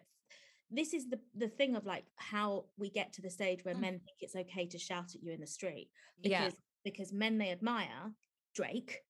[0.71, 3.81] this is the the thing of like how we get to the stage where Mm.
[3.81, 5.91] men think it's okay to shout at you in the street
[6.23, 6.47] Yeah.
[6.47, 8.13] because because men they admire
[8.55, 9.05] Drake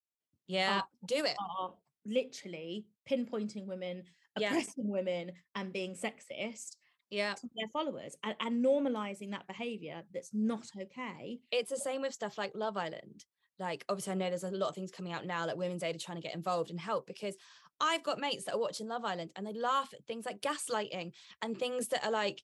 [0.47, 0.83] Yeah.
[0.83, 1.37] uh, Do it.
[1.59, 1.73] are
[2.07, 4.05] literally pinpointing women
[4.39, 4.49] Yeah.
[4.49, 6.77] oppressing women and being sexist
[7.11, 7.35] Yeah.
[7.35, 12.15] to their followers and, and normalizing that behavior that's not okay it's the same with
[12.15, 13.25] stuff like Love Island.
[13.59, 15.95] Like, obviously, I know there's a lot of things coming out now, like Women's Aid
[15.95, 17.37] are trying to get involved and help because
[17.81, 21.13] I've got mates that are watching Love Island and they laugh at things like gaslighting
[21.43, 22.43] and things that are like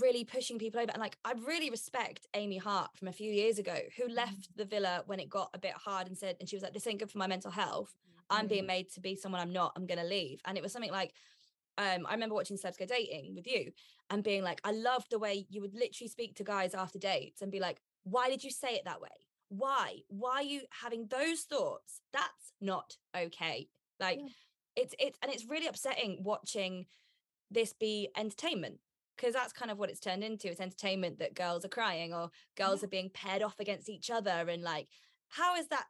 [0.00, 0.90] really pushing people over.
[0.92, 4.56] And like, I really respect Amy Hart from a few years ago who left mm.
[4.56, 6.86] the villa when it got a bit hard and said, and she was like, this
[6.86, 7.94] ain't good for my mental health.
[8.30, 9.72] I'm being made to be someone I'm not.
[9.76, 10.40] I'm going to leave.
[10.44, 11.14] And it was something like,
[11.78, 13.70] um, I remember watching Celebs Go Dating with you
[14.10, 17.40] and being like, I love the way you would literally speak to guys after dates
[17.40, 19.08] and be like, why did you say it that way?
[19.48, 19.98] Why?
[20.08, 22.00] Why are you having those thoughts?
[22.12, 23.68] That's not okay.
[24.00, 24.28] Like Yeah.
[24.76, 26.86] it's it's and it's really upsetting watching
[27.50, 28.78] this be entertainment
[29.16, 30.48] because that's kind of what it's turned into.
[30.48, 34.30] It's entertainment that girls are crying or girls are being paired off against each other
[34.48, 34.88] and like
[35.28, 35.86] how is that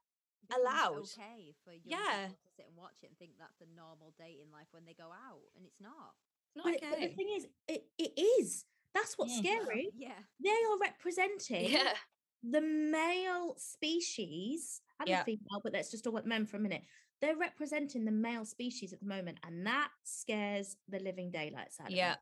[0.57, 0.99] allowed.
[0.99, 2.27] Okay for young Yeah.
[2.29, 4.85] people to sit and watch it and think that's the normal day in life when
[4.85, 6.15] they go out, and it's not.
[6.57, 9.39] not but, it- but the thing is it, it is that's what's Mm.
[9.39, 10.19] scary Yeah.
[10.41, 11.95] they are representing Yeah.
[12.43, 15.23] the male species and Yeah.
[15.25, 16.83] the female, but let's just talk about men for a minute.
[17.21, 21.87] They're representing the male species at the moment, and that scares the living daylights out
[21.89, 21.99] of me.
[21.99, 22.17] Yeah.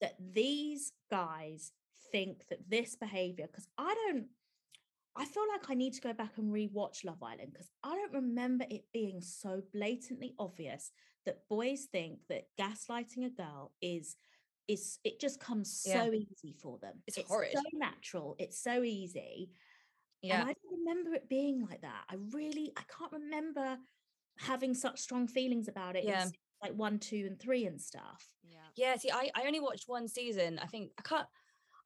[0.00, 1.72] That these guys
[2.12, 4.28] think that this behavior, because I don't,
[5.16, 8.12] I feel like I need to go back and rewatch Love Island because I don't
[8.14, 10.90] remember it being so blatantly obvious
[11.26, 14.16] that boys think that gaslighting a girl is
[14.68, 16.04] is it just comes Yeah.
[16.04, 17.02] so easy for them.
[17.06, 17.52] It's horrid.
[17.52, 18.36] so natural.
[18.38, 19.50] It's so easy.
[20.22, 20.40] Yeah.
[20.40, 22.04] And I don't remember it being like that.
[22.08, 23.76] I really, I can't remember
[24.38, 26.04] having such strong feelings about it.
[26.04, 26.26] Yeah.
[26.62, 28.24] like one, two, and three and stuff.
[28.48, 28.58] Yeah.
[28.76, 30.60] Yeah, see, I, I only watched one season.
[30.62, 31.26] I think I can't.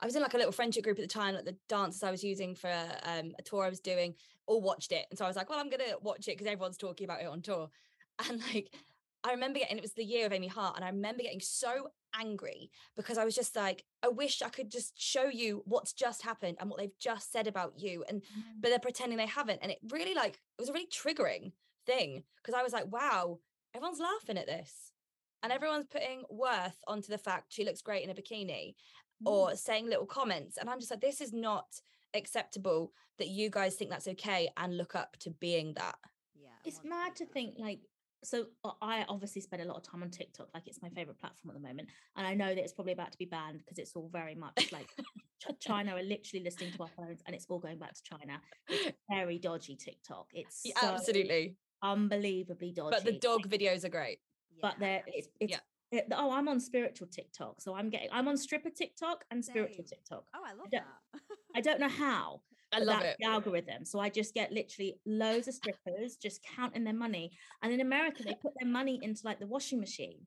[0.00, 2.10] I was in like a little friendship group at the time, like the dancers I
[2.10, 2.70] was using for
[3.04, 4.14] um, a tour I was doing,
[4.46, 6.76] all watched it, and so I was like, well, I'm gonna watch it because everyone's
[6.76, 7.70] talking about it on tour,
[8.28, 8.74] and like
[9.24, 11.88] I remember getting it was the year of Amy Hart, and I remember getting so
[12.18, 16.22] angry because I was just like, I wish I could just show you what's just
[16.22, 18.22] happened and what they've just said about you, and
[18.60, 21.52] but they're pretending they haven't, and it really like it was a really triggering
[21.86, 23.38] thing because I was like, wow,
[23.74, 24.92] everyone's laughing at this.
[25.42, 28.74] And everyone's putting worth onto the fact she looks great in a bikini
[29.24, 30.56] or saying little comments.
[30.58, 31.66] And I'm just like, this is not
[32.14, 35.96] acceptable that you guys think that's okay and look up to being that.
[36.34, 36.48] Yeah.
[36.50, 37.80] I it's mad to think like
[38.24, 41.18] so uh, i obviously spend a lot of time on tiktok like it's my favorite
[41.18, 43.78] platform at the moment and i know that it's probably about to be banned because
[43.78, 44.88] it's all very much like
[45.38, 48.40] Ch- china are literally listening to our phones and it's all going back to china
[48.68, 51.56] it's very dodgy tiktok it's Yeah, so Absolutely.
[51.82, 54.18] unbelievably dodgy But the dog videos are great.
[54.62, 55.58] but there it's, it's Yeah.
[55.92, 59.44] Eh, it- oh i'm on spiritual tiktok so i'm getting i'm on stripper tiktok and
[59.44, 59.98] spiritual Same.
[59.98, 61.20] tiktok Oh, I love don't- that.
[61.54, 62.40] i don't know how
[62.72, 63.16] I love that's it.
[63.20, 63.84] the algorithm.
[63.84, 67.30] So I just get literally loads of strippers just counting their money.
[67.62, 70.18] And in America, they put their money into like the washing machine.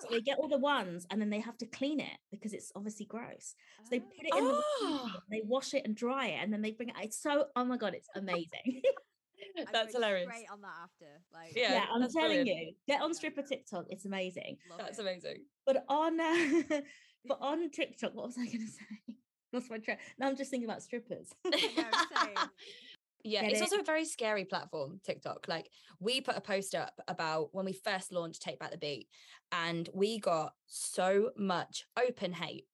[0.00, 2.54] So Oh, they get all the ones and then they have to clean it because
[2.54, 3.54] it's obviously gross.
[3.84, 4.08] So they oh.
[4.16, 4.90] put it in the washing Oh.
[5.04, 5.20] machine, ah.
[5.30, 6.94] they wash it and dry it, and then they bring it.
[7.02, 8.80] It's so oh my god, it's amazing.
[9.58, 10.28] I'd That's hilarious.
[10.28, 11.20] Straight on that after.
[11.32, 12.48] Like, Yeah, yeah, I'm telling brilliant.
[12.48, 13.14] you, get on Yeah.
[13.14, 13.86] stripper TikTok.
[13.90, 14.58] It's amazing.
[14.70, 15.02] love That's it.
[15.02, 15.44] amazing.
[15.64, 16.80] But on uh,
[17.26, 19.14] but on TikTok, what was I going to say?
[19.52, 20.00] Lost my track.
[20.18, 21.32] Now I'm just thinking about strippers.
[21.44, 22.50] I know, same.
[23.24, 23.62] Yeah, it's it?
[23.62, 25.46] also a very scary platform, TikTok.
[25.48, 25.68] Like
[26.00, 29.08] we put a post up about when we first launched Take Back the Beat,
[29.50, 32.66] and we got so much open hate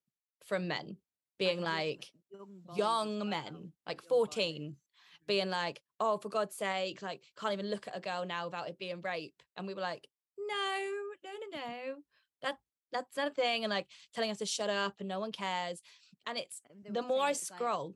[0.44, 0.96] from men
[1.38, 4.77] being like young, young men, like young 14, boys.
[5.26, 8.68] Being like, oh, for God's sake, like can't even look at a girl now without
[8.68, 9.42] it being rape.
[9.56, 10.06] And we were like,
[10.38, 10.78] no,
[11.24, 11.94] no, no, no.
[12.42, 12.58] That
[12.92, 13.64] that's not a thing.
[13.64, 15.80] And like telling us to shut up and no one cares.
[16.26, 17.94] And it's the more I was like- scroll,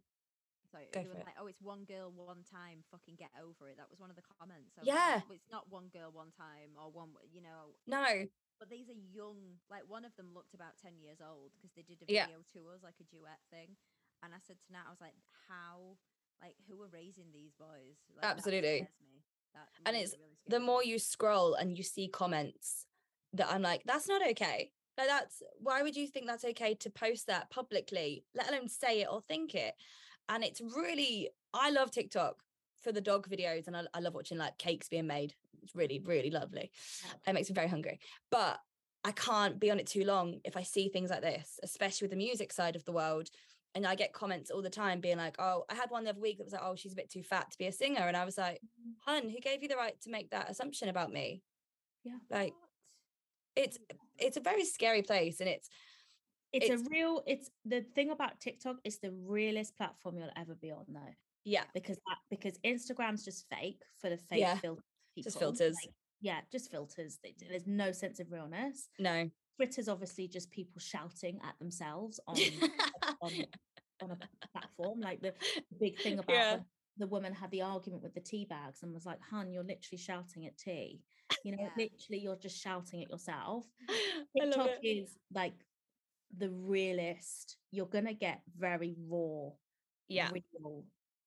[0.73, 1.25] Sorry, Go for it.
[1.25, 2.83] like, oh, it's one girl, one time.
[2.91, 3.79] Fucking get over it.
[3.79, 4.75] That was one of the comments.
[4.83, 5.23] Yeah.
[5.31, 7.15] like, it's not one girl, one time, or one.
[7.33, 8.27] You know, no,
[8.59, 9.63] but these are young.
[9.71, 12.27] Like one of them looked about ten years old because they did a Yeah.
[12.27, 13.79] video to us, like a duet thing.
[14.27, 15.15] And I said to Nat, I was like,
[15.49, 15.97] how,
[16.43, 17.97] like, who are raising these boys?
[18.15, 18.89] Like, Absolutely.
[19.85, 22.87] And really, it's really the more you scroll and you see comments
[23.33, 24.71] that I'm like, that's not okay.
[24.99, 29.03] Like that's why would you think that's okay to post that publicly, let alone say
[29.03, 29.75] it or think it?
[30.29, 32.43] And it's really, I love TikTok
[32.83, 35.35] for the dog videos, and I, I love watching like cakes being made.
[35.63, 36.71] It's really, really lovely.
[37.27, 38.01] It makes me very hungry.
[38.31, 38.59] But
[39.05, 42.13] I can't be on it too long if I see things like this, especially with
[42.13, 43.29] the music side of the world.
[43.75, 46.21] And I get comments all the time being like, oh, I had one the other
[46.21, 48.01] week that was like, oh, she's a bit too fat to be a singer.
[48.01, 48.93] And I was like, mm.
[49.05, 51.43] hun, who gave you the right to make that assumption about me?
[52.05, 52.17] Yeah.
[52.31, 52.55] Like
[53.57, 53.79] it's
[54.19, 55.69] it's a very scary place and it's
[56.53, 60.55] it's, It's- a real it's the thing about tiktok is the realest platform you'll ever
[60.55, 61.15] be on though
[61.49, 64.83] yeah, because that because instagram's just fake for the fake Yeah, filter
[65.15, 65.77] people, just filters.
[65.85, 69.31] like, yeah just filters there's no sense of realness No.
[69.57, 72.37] twitter's obviously just people shouting at themselves on
[73.21, 73.33] on,
[74.03, 74.19] on a
[74.53, 75.35] platform like the
[75.79, 76.59] big thing about Yeah.
[76.99, 79.99] the woman had the argument with the tea bags and was like hun you're literally
[79.99, 81.03] shouting at tea
[81.45, 81.85] you know Yeah.
[81.85, 83.67] literally you're just shouting at yourself
[84.37, 85.55] TikTok is like
[86.37, 87.57] the realist.
[87.71, 89.51] You're gonna get very raw,
[90.09, 90.31] Yeah.
[90.33, 90.85] real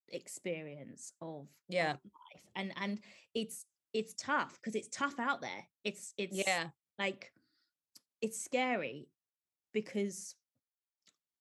[0.10, 1.94] experience of of Yeah.
[1.94, 3.00] life, and and
[3.34, 5.66] it's it's tough because it's tough out there.
[5.84, 6.72] It's it's Yeah.
[7.00, 7.34] like
[8.22, 9.10] it's scary
[9.72, 10.36] because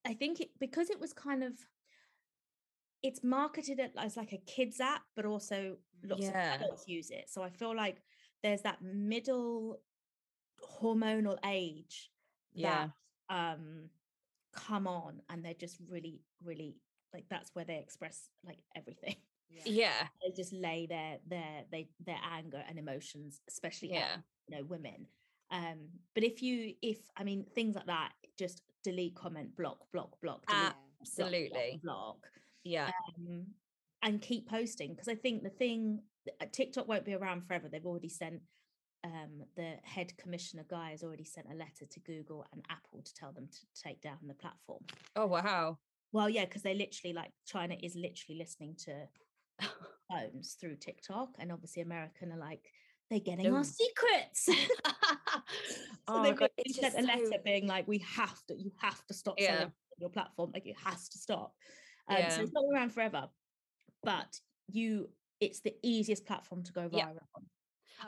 [0.09, 1.53] I think it because it was kind of
[3.03, 6.55] it's marketed as like a kids app, but also lots Yeah.
[6.57, 7.29] of adults use it.
[7.29, 8.03] So I feel like
[8.42, 9.81] there's that middle
[10.81, 12.11] hormonal age
[12.53, 12.88] Yeah.
[13.29, 13.90] that um
[14.53, 16.77] come on and they're just really really
[17.12, 19.16] like that's where they express like everything
[19.51, 19.62] Yeah.
[19.66, 20.09] Yeah.
[20.23, 24.16] they just lay their their they their anger and emotions especially at, Yeah.
[24.49, 25.07] you know women
[25.51, 30.20] um but if you if i mean things like that just delete comment block block
[30.22, 31.81] block delete, block, block, Absolutely.
[31.83, 32.16] block
[32.64, 32.90] Yeah.
[33.18, 33.46] um,
[34.03, 36.01] and keep posting because I think the thing
[36.40, 37.68] uh, TikTok won't be around forever.
[37.68, 38.40] They've already sent
[39.05, 43.14] um, the head commissioner guy has already sent a letter to Google and Apple to
[43.14, 44.83] tell them to take down the platform.
[45.16, 45.79] Oh wow.
[46.12, 49.09] Well, yeah, because they literally like China is literally listening to
[50.11, 52.72] phones through TikTok, and obviously American are like
[53.11, 54.44] they're getting our secrets.
[54.47, 54.55] so
[56.09, 56.51] oh they my god.
[56.51, 57.38] literally It's sent just a letter so...
[57.44, 59.47] being like, "We have to, you have to stop Yeah.
[59.47, 60.51] selling on your platform.
[60.53, 61.55] Like it has to stop."
[62.09, 62.29] Um, Yeah.
[62.31, 63.29] So it's not around forever,
[64.03, 64.40] but
[64.71, 67.05] you, it's the easiest platform to go viral Yeah.
[67.35, 67.47] on.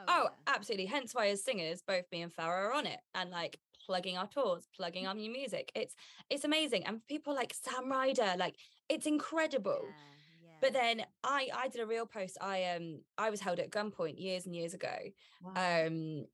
[0.06, 0.54] Oh, yeah.
[0.54, 0.86] absolutely.
[0.86, 4.28] Hence why as singers, both me and Farah are on it and like plugging our
[4.28, 5.72] tours, plugging our new music.
[5.74, 5.94] It's
[6.28, 6.86] it's amazing.
[6.86, 8.56] And people like Sam Ryder, like
[8.88, 9.80] it's incredible.
[9.82, 10.19] Yeah,
[10.60, 12.38] But then I I did a real post.
[12.40, 14.96] I um I was held at gunpoint years and years ago.
[15.42, 15.86] Wow.
[15.86, 16.26] Um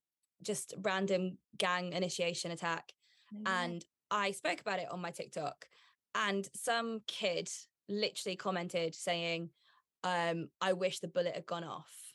[0.43, 2.93] just random gang initiation attack.
[3.47, 5.66] And I spoke about it on my TikTok.
[6.14, 7.51] And some kid
[7.89, 9.51] literally commented saying,
[10.05, 12.14] um, I wish the bullet had gone off.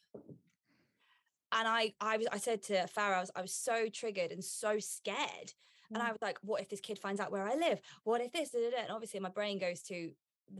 [1.51, 4.43] And I I was I said to Farah, I was, I was so triggered and
[4.43, 5.53] so scared
[5.93, 7.81] And I was like, what if this kid finds out where I live?
[8.03, 8.53] What if this?
[8.53, 10.11] And obviously, my brain goes to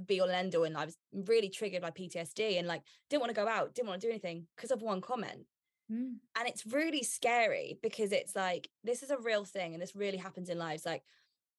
[0.06, 0.64] be all and end all.
[0.64, 3.90] And I was really triggered by PTSD and like didn't want to go out, didn't
[3.90, 5.46] want to do anything because of one comment.
[5.92, 6.16] Mm.
[6.38, 10.18] And it's really scary because it's like, this is a real thing and this really
[10.18, 10.86] happens in lives.
[10.86, 11.04] Like,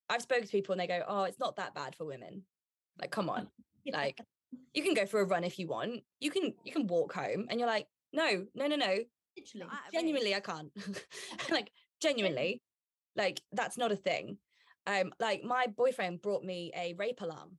[0.08, 2.42] I've spoken to people and they go, oh, it's not that bad for women.
[3.00, 3.48] Like, come on.
[3.84, 3.96] Yeah.
[3.96, 4.20] Like,
[4.74, 6.02] you can go for a run if you want.
[6.20, 8.98] You can you can walk home and you're like, no, no, no, no.
[9.36, 9.66] literally.
[9.92, 10.70] Genuinely, I can't.
[11.50, 12.62] like, genuinely,
[13.16, 14.38] like that's not a thing.
[14.86, 17.58] Um, like my boyfriend brought me a rape alarm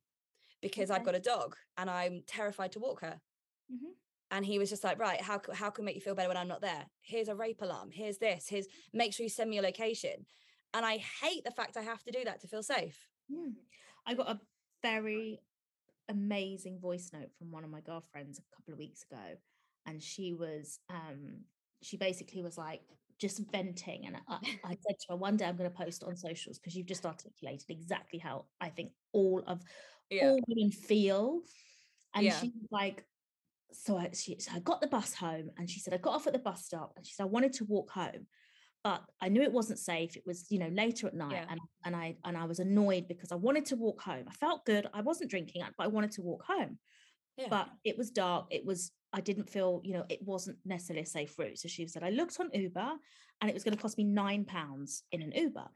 [0.64, 3.20] because I've got a dog and I'm terrified to walk her.
[3.70, 3.92] Mhm.
[4.30, 6.38] And he was just like, right, how how can we make you feel better when
[6.38, 6.86] I'm not there?
[7.02, 7.90] Here's a rape alarm.
[7.90, 8.48] Here's this.
[8.48, 10.26] Here's make sure you send me your location.
[10.72, 13.10] And I hate the fact I have to do that to feel safe.
[13.28, 13.50] Yeah.
[14.06, 14.40] I got a
[14.82, 15.40] very
[16.08, 19.36] amazing voice note from one of my girlfriends a couple of weeks ago.
[19.86, 21.44] And she was, um,
[21.82, 22.82] she basically was like
[23.18, 24.06] just venting.
[24.06, 26.74] And I, I said to her, one day I'm going to post on socials because
[26.76, 29.62] you've just articulated exactly how I think all of
[30.10, 30.30] Yeah.
[30.30, 31.42] all women feel.
[32.14, 32.38] And Yeah.
[32.40, 33.04] she was like,
[33.72, 36.26] so I, she, so I got the bus home and she said, I got off
[36.26, 38.28] at the bus stop and she said, I wanted to walk home,
[38.84, 40.16] but I knew it wasn't safe.
[40.16, 41.46] It was, you know, later at night Yeah.
[41.48, 44.26] and, and I, and I was annoyed because I wanted to walk home.
[44.28, 44.86] I felt good.
[44.94, 46.78] I wasn't drinking, but I wanted to walk home,
[47.36, 47.48] Yeah.
[47.50, 48.46] but it was dark.
[48.50, 51.58] It was, I didn't feel, you know, it wasn't necessarily a safe route.
[51.58, 52.92] So she said, I looked on Uber
[53.40, 55.66] and it was going to cost me nine pounds in an Uber.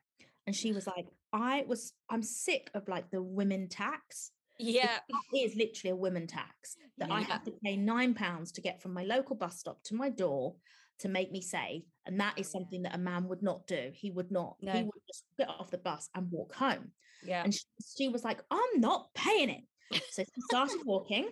[0.48, 4.98] And she was like, I was, I'm sick of like the women tax yeah.
[5.32, 8.82] it is literally a women tax that I have to pay nine pounds to get
[8.82, 10.56] from my local bus stop to my door
[11.00, 11.84] to make me safe.
[12.06, 13.90] And that is something that a man would not do.
[13.94, 16.90] He would not, he would just get off the bus and walk home.
[17.24, 17.44] Yeah.
[17.44, 17.62] And she,
[17.96, 20.02] she was like, I'm not paying it.
[20.10, 21.28] So she started walking.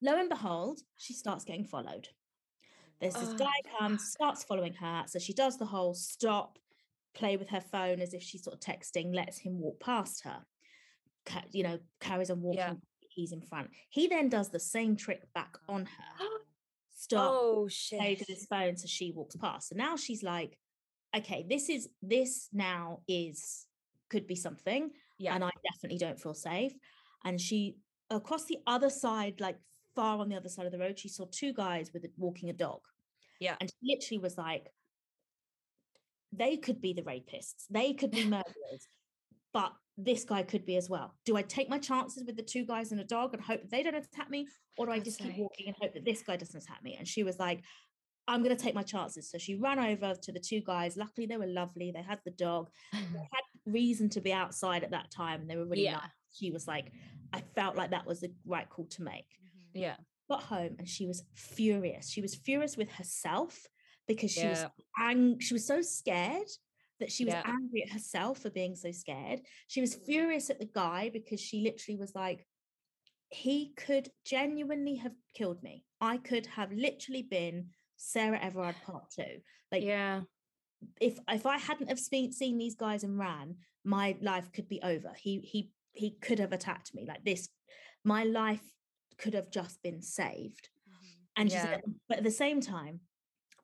[0.00, 2.08] Lo and behold, she starts getting followed.
[3.00, 5.04] There's this Oh, guy comes, starts following her.
[5.08, 6.58] So she does the whole stop,
[7.14, 10.38] play with her phone as if she's sort of texting, lets him walk past her.
[11.52, 12.58] You know, carries on walking.
[12.60, 12.74] Yeah.
[13.08, 13.70] He's in front.
[13.90, 16.26] He then does the same trick back on her.
[16.94, 18.18] Stop, oh plays shit.
[18.20, 19.68] with his phone, so she walks past.
[19.68, 20.56] So now she's like,
[21.16, 23.66] okay, this is this now is
[24.08, 25.34] could be something Yeah.
[25.34, 26.72] and I definitely don't feel safe.
[27.24, 27.76] And she
[28.10, 29.56] across the other side, like
[29.96, 32.50] far on the other side of the road, she saw two guys with a, walking
[32.50, 32.80] a dog.
[33.40, 33.56] Yeah.
[33.60, 34.68] And she literally was like,
[36.32, 38.88] they could be the rapists, they could be murderers,
[39.52, 41.14] but this guy could be as well.
[41.26, 43.82] Do I take my chances with the two guys and a dog and hope they
[43.82, 44.46] don't attack me?
[44.78, 46.96] Or do I just keep walking and hope that this guy doesn't attack me?
[46.98, 47.60] And she was like,
[48.26, 49.30] I'm going to take my chances.
[49.30, 50.96] So she ran over to the two guys.
[50.96, 51.90] Luckily, they were lovely.
[51.90, 52.98] They had the dog they
[53.32, 55.94] had reason to be outside at that time and they were really Yeah.
[55.96, 56.10] nice.
[56.32, 56.90] She was like,
[57.34, 59.26] I felt like that was the right call to make.
[59.26, 59.78] Mm-hmm.
[59.82, 59.96] yeah.
[60.30, 62.08] Got home and she was furious.
[62.08, 63.66] She was furious with herself
[64.14, 64.68] because she was Yeah.
[65.08, 66.48] ang- she was so scared
[67.00, 67.42] that she was Yeah.
[67.46, 69.40] angry at herself for being so scared.
[69.66, 72.46] She was furious at the guy because she literally was like,
[73.30, 75.84] he could genuinely have killed me.
[76.00, 79.40] I could have literally been Sarah Everard part two.
[79.70, 80.22] Like yeah.
[81.00, 84.80] if if I hadn't have seen, seen these guys and ran, my life could be
[84.82, 85.12] over.
[85.16, 87.48] He he he could have attacked me like this.
[88.04, 88.64] My life
[89.18, 90.68] could have just been saved.
[90.88, 91.22] Mm-hmm.
[91.36, 91.64] And she Yeah.
[91.64, 93.00] said, but at the same time,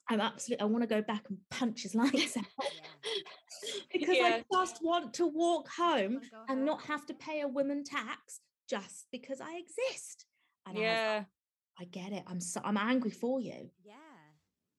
[0.09, 2.67] I'm absolutely I want to go back and punch his lights out oh,
[3.93, 4.41] because Yeah.
[4.41, 8.41] I just want to walk home wanna and not have to pay a woman tax
[8.69, 10.27] just because I exist.
[10.67, 11.25] And I, like, Yeah.
[11.81, 12.25] I get it.
[12.27, 13.71] I'm so I'm angry for you.
[13.85, 13.95] Yeah.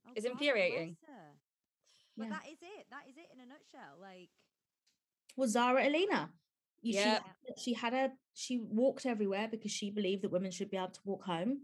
[0.07, 0.97] Oh, It's God infuriating.
[2.17, 2.29] But Yeah.
[2.31, 2.85] that is it.
[2.89, 3.97] That is it in a nutshell.
[4.01, 4.29] Like,
[5.37, 6.29] Well, Zara Aleena.
[6.81, 7.19] You, she Yeah.
[7.57, 11.01] she had a she walked everywhere because she believed that women should be able to
[11.03, 11.61] walk home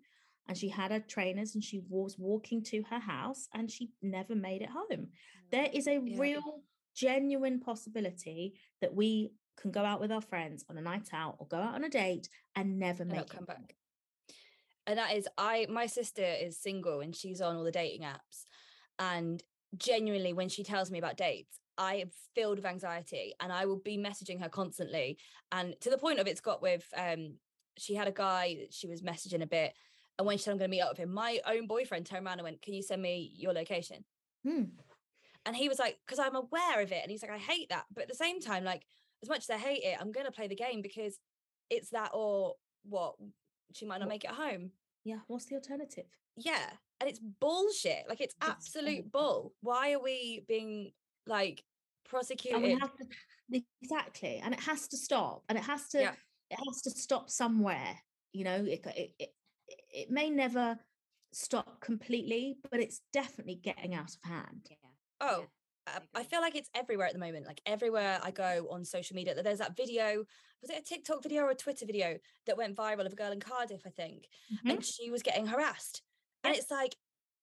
[0.47, 4.35] and she had her trainers and she was walking to her house and she never
[4.35, 5.07] made it home
[5.51, 6.19] there is a Yeah.
[6.19, 6.63] real
[6.95, 11.47] genuine possibility that we can go out with our friends on a night out or
[11.47, 13.45] go out on a date and never and make come home.
[13.45, 13.75] back.
[14.87, 18.43] And that is I my sister is single and she's on all the dating apps.
[18.99, 19.41] And
[19.77, 23.79] genuinely when she tells me about dates, I am filled with anxiety and I will
[23.79, 25.17] be messaging her constantly.
[25.51, 27.35] And to the point of it's got with um
[27.77, 29.73] she had a guy that she was messaging a bit.
[30.17, 32.39] And when she said I'm gonna meet up with him, my own boyfriend turned around
[32.39, 34.05] and went, Can you send me your location?
[34.43, 34.63] Hmm.
[35.45, 37.01] And he was like, because I'm aware of it.
[37.03, 37.85] And he's like, I hate that.
[37.93, 38.83] But at the same time, like,
[39.21, 41.19] as much as I hate it, I'm going to play the game because
[41.69, 43.13] it's that or what?
[43.73, 44.71] She might not make it home.
[45.03, 46.05] yeah what's the alternative
[46.35, 46.69] Yeah.
[46.99, 48.05] And it's bullshit.
[48.09, 49.53] Like, it's It's absolute so bull.
[49.61, 50.93] Why are we being
[51.27, 52.79] like and prosecuted?
[52.79, 53.05] have to
[53.51, 56.13] exactly and it has to stop and it has to Yeah.
[56.49, 57.99] it has to stop somewhere
[58.33, 59.34] you know it, it, it,
[59.67, 60.77] it may never
[61.31, 64.89] stop completely but it's definitely getting out of hand yeah.
[65.21, 65.45] oh,
[65.87, 65.93] yeah.
[65.97, 67.45] uh, I feel like it's everywhere at the moment.
[67.45, 70.23] Like everywhere I go on social media, there's that video.
[70.61, 73.31] Was it a TikTok video or a Twitter video that went viral of a girl
[73.31, 74.71] in Cardiff, I think, Mhm.
[74.71, 76.01] and she was getting harassed.
[76.43, 76.95] And it's like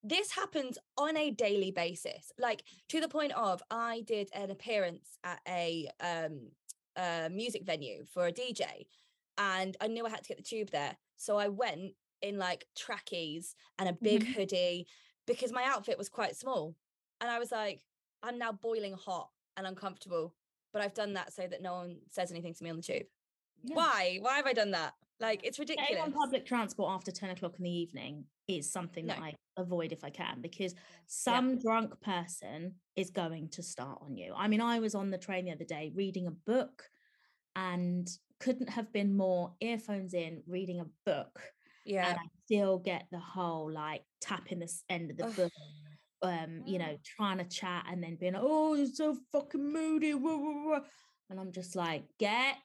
[0.02, 5.18] this happens on a daily basis, like to the point of I did an appearance
[5.22, 6.50] at a um
[6.96, 8.86] a music venue for a DJ,
[9.38, 12.66] and I knew I had to get the tube there, so I went in like
[12.76, 14.34] trackies and a big Mhm.
[14.34, 14.86] hoodie
[15.26, 16.76] because my outfit was quite small,
[17.20, 17.84] and I was like,
[18.22, 20.34] I'm now boiling hot and uncomfortable,
[20.72, 23.06] but I've done that so that no one says anything to me on the tube.
[23.62, 23.76] Yeah.
[23.76, 24.18] Why?
[24.20, 24.94] Why have I done that?
[25.20, 26.02] Like it's Getting ridiculous.
[26.02, 30.02] on public transport after 10 o'clock in the evening is something that I avoid if
[30.02, 30.74] I can because
[31.06, 34.34] some drunk person is going to start on you.
[34.34, 36.90] I mean, I was on the train the other day reading a book
[37.54, 38.08] and
[38.40, 41.40] couldn't have been more earphones in reading a book
[41.84, 42.08] Yeah.
[42.10, 45.52] and I still get the whole like tapping this end of the book
[46.22, 50.14] um you know trying to chat and then being like oh you're so fucking moody
[50.14, 50.80] wah, wah, wah."
[51.30, 52.56] and I'm just like get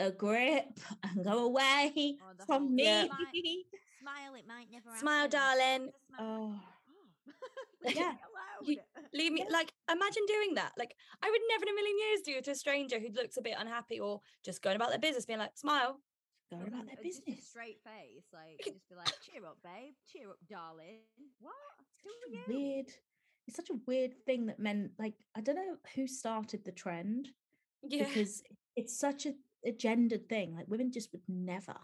[0.00, 0.64] a grip
[1.04, 1.92] and go away
[2.38, 3.04] the from whole me Yeah.
[3.04, 3.24] Smile,
[4.02, 5.30] smile, it might never Smile, happen.
[5.30, 5.90] darling.
[6.08, 6.20] Smile.
[6.20, 6.60] oh Oh.
[7.94, 8.14] Yeah.
[8.62, 8.80] You-
[9.12, 10.72] Leave me like imagine doing that.
[10.78, 13.36] Like I would never in a million years do it to a stranger who looks
[13.38, 16.00] a bit unhappy or just going about their business, being like, smile.
[16.50, 19.58] Go about their or just a business straight face, like just be like, "Cheer up,
[19.62, 19.94] babe.
[20.10, 21.00] Cheer up, darling."
[21.40, 21.54] What?
[22.04, 22.58] Who are you?
[22.76, 22.86] weird
[23.48, 27.28] it's such a weird thing that men like I don't know who started the trend
[27.82, 28.04] Yeah.
[28.06, 28.42] because
[28.76, 29.34] it's such a,
[29.64, 31.74] a gendered thing like women just would never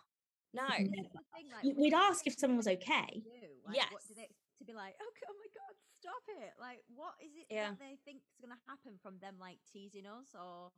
[0.55, 0.62] No.
[0.79, 1.09] would never.
[1.35, 3.23] thing, like, we'd ask if someone was okay.
[3.67, 3.89] Like, Yes.
[4.14, 4.95] they to be like?
[5.01, 6.53] Oh, oh my god, stop it!
[6.61, 7.71] Like, what is it Yeah.
[7.71, 10.71] that they think is going to happen from them, like teasing us or?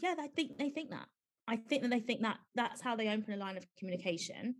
[0.00, 1.08] yeah they think they think that
[1.48, 4.54] i think that they think that that's how they open a line of communication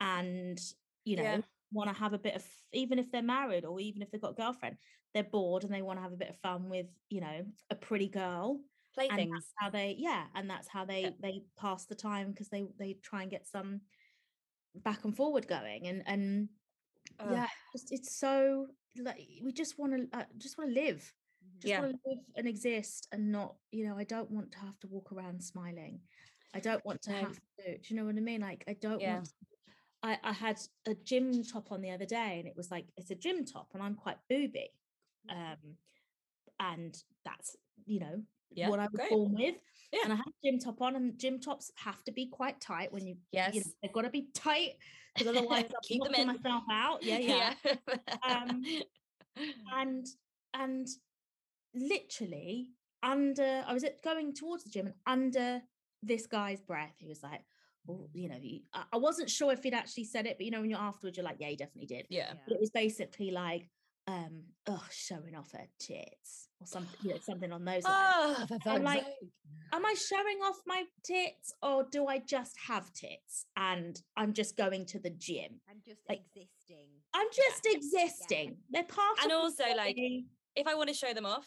[0.00, 0.58] and
[1.04, 1.40] you know Yeah.
[1.72, 4.30] want to have a bit of even if they're married or even if they've got
[4.32, 4.76] a girlfriend
[5.14, 7.74] they're bored and they want to have a bit of fun with you know a
[7.74, 8.60] pretty girl
[8.98, 9.30] and Playthings.
[9.32, 11.10] that's how they yeah and that's how they Yeah.
[11.20, 13.80] they pass the time because they they try and get some
[14.76, 16.48] back and forward going and and
[17.20, 17.30] Ugh.
[17.32, 18.66] yeah just it's so
[19.02, 21.12] like we just want to uh, just want to live
[21.60, 21.80] just Yeah.
[21.80, 24.86] want to live and exist and not you know i don't want to have to
[24.88, 26.00] walk around smiling
[26.54, 29.00] i don't want to have to do you know what i mean like i don't
[29.00, 29.14] Yeah.
[29.14, 29.32] want to,
[30.02, 33.10] I, I had a gym top on the other day and it was like it's
[33.10, 34.70] a gym top and i'm quite booby
[35.28, 35.76] um
[36.60, 38.22] and that's you know
[38.54, 39.10] Yeah, what i was great.
[39.10, 39.54] born with
[39.92, 40.00] Yeah.
[40.04, 42.92] and i had a gym top on and gym tops have to be quite tight
[42.92, 43.54] when you Yes.
[43.54, 44.74] you know, they've got to be tight
[45.14, 46.26] because otherwise i'm Keep them in.
[46.28, 47.54] myself out yeah yeah
[48.28, 48.64] Um,
[49.38, 49.52] Mm.
[49.80, 50.06] and
[50.54, 50.86] and
[51.74, 52.70] literally
[53.02, 55.62] under I was at, going towards the gym and under
[56.02, 57.42] this guy's breath he was like
[57.86, 60.60] well, you know he, I, wasn't sure if he'd actually said it but you know
[60.60, 62.32] when you're afterwards you're like yeah he definitely did yeah.
[62.46, 63.70] but it was basically like
[64.06, 68.58] um oh showing off her tits or something you know, something on those lines Oh,
[68.66, 69.30] I'm like, sake.
[69.72, 74.56] am I showing off my tits or do I just have tits and I'm just
[74.56, 76.88] going to the gym I'm just like- existing.
[77.14, 79.96] I'm just existing they're part And also, like,
[80.56, 81.46] if I want to show them off,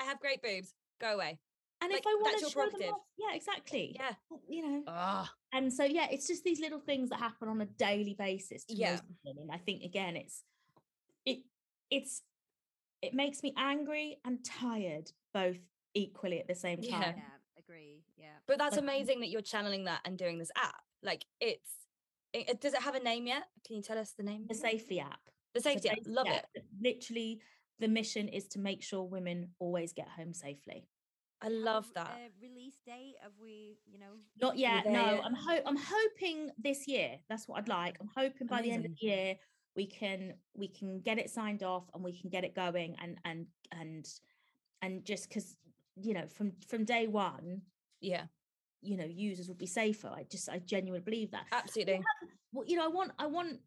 [0.00, 0.74] I have great boobs.
[1.00, 1.38] Go away.
[1.82, 3.96] And Like, if I want to show them off, yeah, exactly.
[3.98, 4.14] Yeah.
[4.48, 7.66] You know, Oh, and so yeah, it's just these little things that happen on a
[7.66, 8.64] daily basis.
[8.66, 8.92] To Yeah.
[8.92, 9.48] most women.
[9.52, 10.44] I think again, it's
[11.26, 11.38] it
[11.90, 12.22] it's
[13.02, 15.58] it makes me angry and tired both
[15.94, 17.16] equally at the same time.
[17.16, 17.22] Yeah,
[17.58, 18.04] agree.
[18.16, 18.38] Yeah.
[18.46, 20.82] but that's Like- um amazing that you're channeling that and doing this app.
[21.02, 21.70] Like, it's.
[22.32, 23.44] It, it- does it have a name yet?
[23.66, 24.46] Can you tell us the name?
[24.48, 25.20] The Safely app.
[25.52, 25.98] The the Safely app.
[26.06, 26.64] Love app, it.
[26.80, 27.42] Literally,
[27.80, 30.86] the mission is to make sure women always get home safely.
[31.42, 32.18] I love r- that.
[32.40, 33.14] Release date?
[33.22, 34.12] Have we, you know?
[34.40, 34.86] Not yet.
[34.86, 35.20] No.
[35.24, 37.18] I'm ho- I'm hoping this year.
[37.28, 37.96] That's what I'd like.
[38.00, 39.36] I'm hoping by the end of the year
[39.74, 43.16] we can we can get it signed off and we can get it going and
[43.24, 44.06] and and
[44.82, 45.56] and just because
[45.96, 47.62] you know from from day one
[48.00, 48.24] Yeah,
[48.82, 50.08] you know users will be safer.
[50.08, 51.46] I just I genuinely believe that.
[51.52, 52.00] absolutely.
[52.52, 53.60] Well, you know I want I want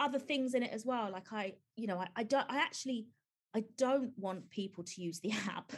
[0.00, 1.10] other things in it as well.
[1.12, 3.06] Like I you know I, I don't I actually
[3.54, 5.72] I don't want people to use the app.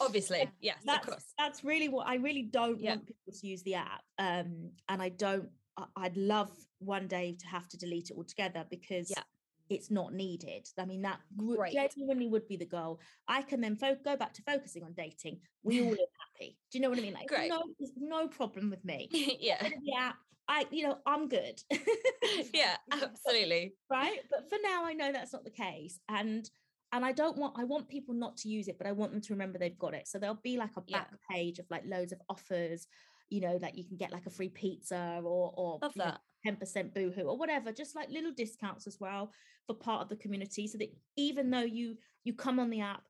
[0.00, 0.50] Obviously, Yeah.
[0.60, 1.24] yes, of that's course.
[1.38, 2.90] that's really what I really don't Yeah.
[2.96, 4.02] want people to use the app.
[4.18, 5.48] Um, and I don't.
[5.96, 9.22] I'd love one day to have to delete it altogether because Yeah.
[9.68, 10.66] it's not needed.
[10.78, 13.00] I mean, that would- genuinely would be the goal.
[13.28, 15.40] I can then fo- go back to focusing on dating.
[15.62, 16.58] We all live happy.
[16.70, 17.12] Do you know what I mean?
[17.14, 17.48] Like, Great.
[17.50, 19.08] no, there's no problem with me.
[19.40, 20.16] yeah, of app.
[20.48, 21.60] I, you know, I'm good.
[22.54, 23.74] yeah, absolutely.
[23.90, 26.48] right but for now i know that's not the case and
[26.96, 29.20] and i don't want i want people not to use it but i want them
[29.20, 30.98] to remember they've got it so there'll be like a Yeah.
[30.98, 32.86] back page of like loads of offers
[33.28, 36.16] you know that you can get like a free pizza or or Love know,
[36.46, 39.30] 10% boohoo or whatever just like little discounts as well
[39.66, 43.02] for part of the community so that even though you you come on the app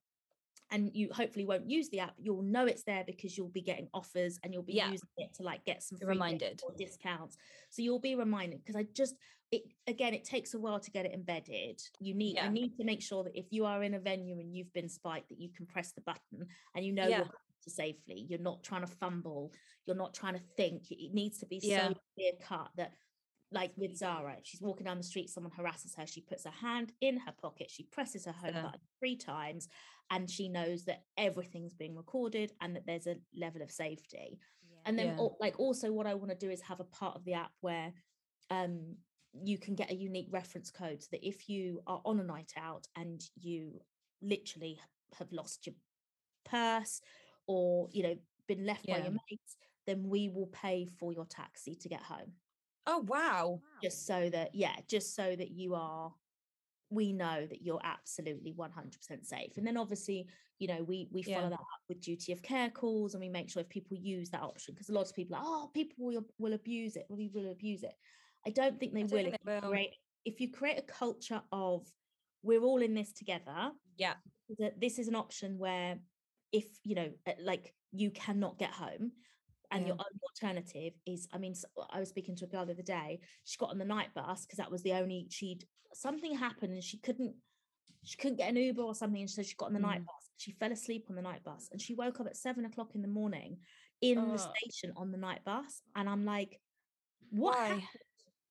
[0.71, 3.89] and you hopefully won't use the app you'll know it's there because you'll be getting
[3.95, 4.91] offers and you'll be Yeah.
[4.91, 6.61] using it to like get some reminded.
[6.65, 7.37] or discounts
[7.71, 9.15] so you'll be reminded because i just
[9.53, 12.51] it again it takes a while to get it embedded you need i Yeah.
[12.51, 15.29] need to make sure that if you are in a venue and you've been spiked
[15.29, 17.19] that you can press the button and you know Yeah.
[17.19, 17.31] you're
[17.69, 19.53] safely you're not trying to fumble
[19.87, 22.93] you're not trying to think it needs to be so clear cut that
[23.53, 26.93] like with Zara, she's walking down the street, someone harasses her, she puts her hand
[27.01, 28.63] in her pocket, she presses her home Yeah.
[28.63, 29.69] button three times,
[30.11, 34.39] and she knows that everything's being recorded and that there's a level of safety.
[34.85, 35.29] And then, Yeah.
[35.41, 37.93] like, also, what I want to do is have a part of the app where
[38.51, 38.97] um,
[39.33, 42.53] you can get a unique reference code so that if you are on a night
[42.57, 43.81] out and you
[44.23, 44.81] literally
[45.19, 45.75] have lost your
[46.45, 47.01] purse
[47.47, 48.17] or you know
[48.47, 52.33] been left by your mates, then we will pay for your taxi to get home
[52.87, 53.61] Oh wow.
[53.83, 56.13] just so that yeah just so that you are
[56.91, 60.27] we know that you're absolutely 100% safe and then obviously
[60.59, 61.49] you know we we follow Yeah.
[61.51, 64.43] that up with duty of care calls and we make sure if people use that
[64.43, 67.51] option because a lot of people are oh people will, will abuse it we will
[67.51, 67.95] abuse it
[68.47, 69.69] i don't think they don't will, think if, they you will.
[69.71, 71.85] create, if you create a culture of
[72.43, 74.15] we're all in this together Yeah.
[74.61, 75.99] that this is an option where
[76.53, 79.11] if you know uh, like you cannot get home
[79.71, 80.05] and your Yeah.
[80.05, 81.55] only alternative is i mean
[81.91, 84.45] i was speaking to a girl the other day she got on the night bus
[84.45, 87.35] because that was the only she'd something happened and she couldn't
[88.05, 90.07] she couldn't get an uber or something and so she got on the night Mm.
[90.07, 92.95] bus she fell asleep on the night bus and she woke up at seven o'clock
[92.95, 93.59] in the morning
[94.01, 94.53] in the Oh.
[94.55, 96.61] station on the night bus and i'm like
[97.31, 97.69] what Why?
[97.69, 97.89] happened?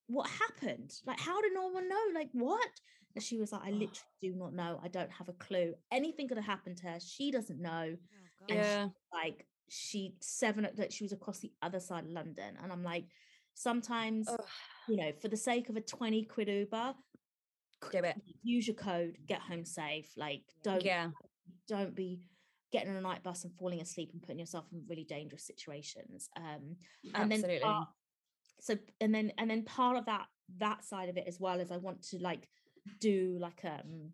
[0.07, 2.70] what happened like how did no one know like what
[3.16, 3.72] and she was like i Oh.
[3.72, 6.99] literally do not know i don't have a clue anything could have happened to her
[6.99, 7.95] she doesn't know
[8.41, 8.89] Oh, and Yeah.
[9.13, 13.05] like she seven that she was across the other side of london and i'm like
[13.53, 14.39] sometimes Ugh.
[14.88, 16.93] you know for the sake of a 20 quid uber
[18.43, 21.09] use your code get home safe like don't Yeah.
[21.68, 22.22] don't be
[22.72, 26.30] getting on a night bus and falling asleep and putting yourself in really dangerous situations
[26.36, 26.76] um
[27.13, 27.59] and Absolutely.
[27.59, 27.88] then part,
[28.59, 30.26] so and then and then part of that
[30.57, 32.47] that side of it as well is i want to like
[32.99, 34.11] do like um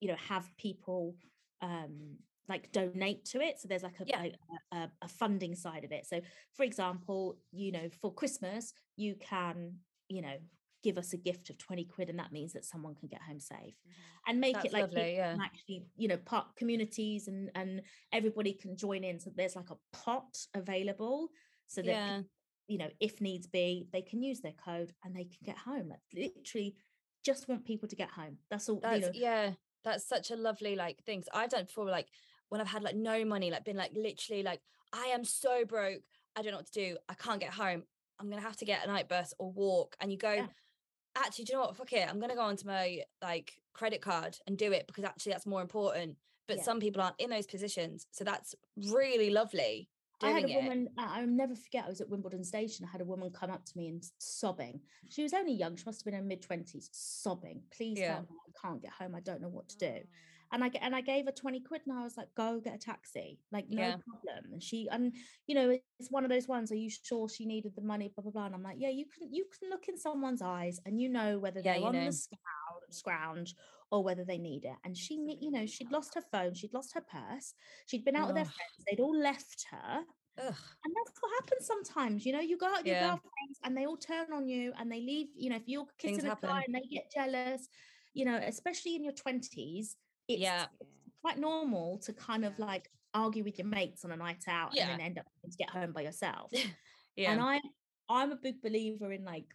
[0.00, 1.14] you know have people
[1.62, 2.16] um
[2.48, 4.20] like donate to it so there's like a, Yeah.
[4.20, 4.34] like
[4.72, 6.20] a, a, funding side of it so
[6.54, 9.74] for example you know for christmas you can
[10.08, 10.36] you know
[10.82, 13.40] give us a gift of 20 quid and that means that someone can get home
[13.40, 14.30] safe mm-hmm.
[14.30, 15.36] and make That's it like lovely, yeah.
[15.42, 17.82] actually you know part communities and and
[18.12, 21.28] everybody can join in so there's like a pot available
[21.66, 22.20] so that Yeah.
[22.68, 25.88] you know if needs be they can use their code and they can get home
[25.88, 26.76] like literally
[27.24, 29.50] just want people to get home that's all That's you know yeah.
[29.86, 31.26] That's such a lovely like things.
[31.32, 32.08] I've done before, like
[32.48, 34.60] when I've had like no money, like been like literally like
[34.92, 36.02] I am so broke.
[36.36, 36.96] I don't know what to do.
[37.08, 37.82] I can't get home.
[38.18, 39.96] I'm gonna have to get a night bus or walk.
[40.00, 40.46] And you go, Yeah.
[41.16, 41.76] actually, do you know what?
[41.76, 42.08] Fuck it.
[42.08, 45.60] I'm gonna go onto my like credit card and do it because actually that's more
[45.60, 46.16] important.
[46.46, 46.62] But Yeah.
[46.62, 49.90] some people aren't in those positions, so that's really lovely.
[50.22, 50.92] I had a woman, it.
[50.96, 52.86] I'll never forget, I was at Wimbledon Station.
[52.86, 54.80] I had a woman come up to me and sobbing.
[55.10, 57.62] She was only young, she must have been in her mid 20s, sobbing.
[57.70, 58.14] Please Yeah.
[58.14, 58.36] help me.
[58.48, 59.14] I can't get home.
[59.14, 60.06] I don't know what to do.
[60.52, 62.78] And I and I gave her 20 quid and I was like, go get a
[62.78, 63.40] taxi.
[63.50, 63.98] Like, no Yeah.
[64.08, 64.52] problem.
[64.52, 65.14] And she and
[65.46, 68.08] you know, it's one of those ones, are you sure she needed the money?
[68.08, 68.46] Blah blah blah.
[68.46, 71.38] And I'm like, yeah, you can you can look in someone's eyes and you know
[71.38, 72.04] whether Yeah, they're on know.
[72.04, 73.54] the scrounge, scrounge
[73.90, 74.76] or whether they need it.
[74.84, 77.54] And she, you know, she'd lost her phone, she'd lost her purse,
[77.86, 78.52] she'd been out with their Ugh.
[78.56, 80.04] friends, they'd all left her.
[80.38, 80.76] Ugh.
[80.84, 82.24] And that's what happens sometimes.
[82.26, 83.10] You know, you go out with your Yeah.
[83.10, 85.28] girlfriends and they all turn on you and they leave.
[85.34, 87.68] You know, if you're Things kissing a guy and they get jealous,
[88.14, 89.96] you know, especially in your 20s,
[90.28, 90.66] it's Yeah.
[91.22, 94.82] quite normal to kind of like argue with your mates on a night out Yeah.
[94.90, 96.50] and then end up to get home by yourself.
[97.16, 97.32] Yeah.
[97.32, 97.60] And I
[98.10, 99.46] I'm a big believer in like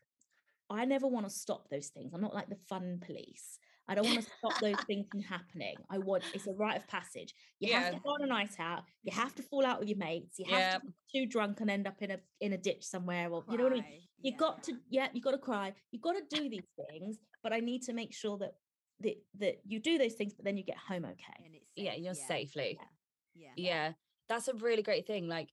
[0.70, 2.12] I never want to stop those things.
[2.14, 3.60] I'm not like the fun police.
[3.88, 5.76] I don't want to stop those things from happening.
[5.90, 7.36] I want it's a rite of passage.
[7.60, 7.92] You have Yeah.
[7.92, 8.84] to go on a night out.
[9.04, 10.40] You have to fall out with your mates.
[10.40, 13.30] You have to be too drunk and end up in a in a ditch somewhere.
[13.32, 14.02] Or you know what I mean.
[14.24, 15.10] You got to yeah.
[15.14, 15.74] You got to cry.
[15.92, 17.20] You got to do these things.
[17.44, 18.54] But I need to make sure that
[19.02, 21.44] that that you do those things, but then you get home okay.
[21.46, 22.80] And it's yeah, you're safely.
[23.34, 23.54] Yeah.
[23.56, 23.94] yeah
[24.28, 25.50] that's a really great thing like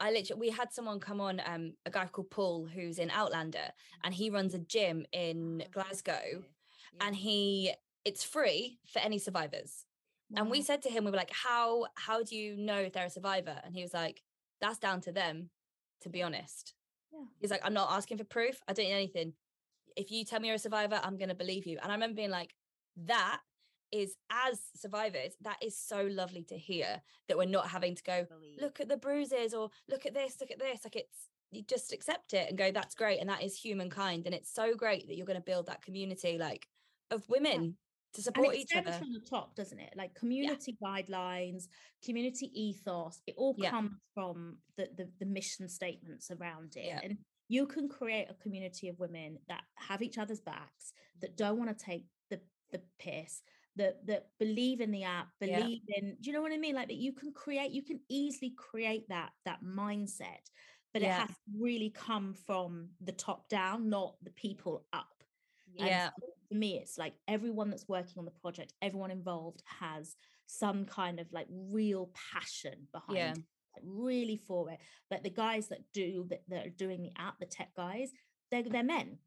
[0.00, 3.68] i literally we had someone come on um a guy called paul who's in outlander
[4.04, 7.06] and he runs a gym in Oh, glasgow Yeah.
[7.06, 7.72] and he
[8.04, 9.86] it's free for any survivors
[10.36, 13.06] and we said to him we were like how how do you know if they're
[13.06, 14.22] a survivor and he was like
[14.60, 15.50] that's down to them
[16.02, 16.74] to be honest
[17.12, 17.24] Yeah.
[17.40, 19.32] he's like i'm not asking for proof i don't need anything
[19.96, 22.16] if you tell me you're a survivor i'm going to believe you and i remember
[22.16, 22.54] being like
[23.04, 23.40] that
[23.92, 28.26] is as survivors that is so lovely to hear that we're not having to go
[28.60, 31.92] look at the bruises or look at this look at this like it's you just
[31.92, 35.16] accept it and go that's great and that is humankind and it's so great that
[35.16, 36.66] you're going to build that community like
[37.12, 37.76] of women
[38.12, 38.90] to and support each other.
[38.92, 39.92] from the top, doesn't it?
[39.94, 41.68] Like community guidelines,
[42.04, 43.20] community ethos.
[43.26, 43.70] It all Yeah.
[43.70, 47.00] comes from the, the the mission statements around it, Yeah.
[47.02, 47.18] and
[47.48, 51.76] you can create a community of women that have each other's backs, that don't want
[51.76, 52.06] to take
[52.76, 53.42] the piss,
[53.76, 55.60] that that believe in the app, Yeah.
[55.60, 56.16] believe in.
[56.20, 56.74] Do you know what I mean?
[56.74, 57.70] Like that, you can create.
[57.72, 60.44] You can easily create that that mindset,
[60.92, 65.12] but it has really come from the top down, not the people up.
[65.74, 66.10] Yeah.
[66.20, 70.16] so for me, it's like everyone that's working on the project, everyone involved has
[70.46, 73.32] some kind of like real passion behind Yeah.
[73.32, 73.38] it,
[73.74, 74.78] like really for it.
[75.10, 78.10] but the guys that do that, that are doing the app, the tech guys,
[78.50, 79.18] they're they're men.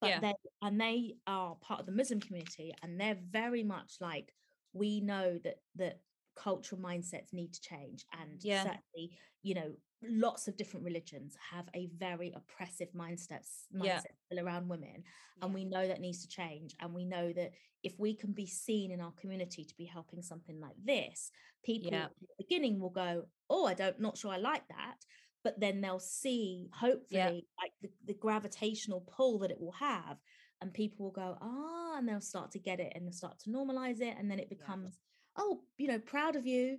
[0.00, 0.20] But Yeah.
[0.20, 4.34] they and they are part of the Muslim community and they're very much like
[4.72, 6.00] we know that that
[6.34, 8.64] cultural mindsets need to change and Yeah.
[8.64, 14.68] certainly you know lots of different religions have a very oppressive mindsets mindset still around
[14.68, 15.04] women
[15.40, 15.54] and Yeah.
[15.54, 17.52] we know that needs to change and we know that
[17.84, 21.30] if we can be seen in our community to be helping something like this
[21.62, 22.06] people Yeah.
[22.06, 24.96] at the beginning will go oh i don't not sure i like that
[25.44, 30.16] but then they'll see hopefully like the, the gravitational pull that it will have
[30.60, 33.50] and people will go ah and they'll start to get it and they'll start to
[33.50, 34.56] normalize it and then it Yeah.
[34.58, 34.98] becomes
[35.36, 36.78] oh you know proud of you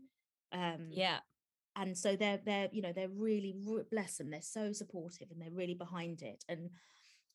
[0.52, 1.20] um Yeah.
[1.76, 5.40] and so they're they're you know they're really re- bless them they're so supportive and
[5.42, 6.70] they're really behind it and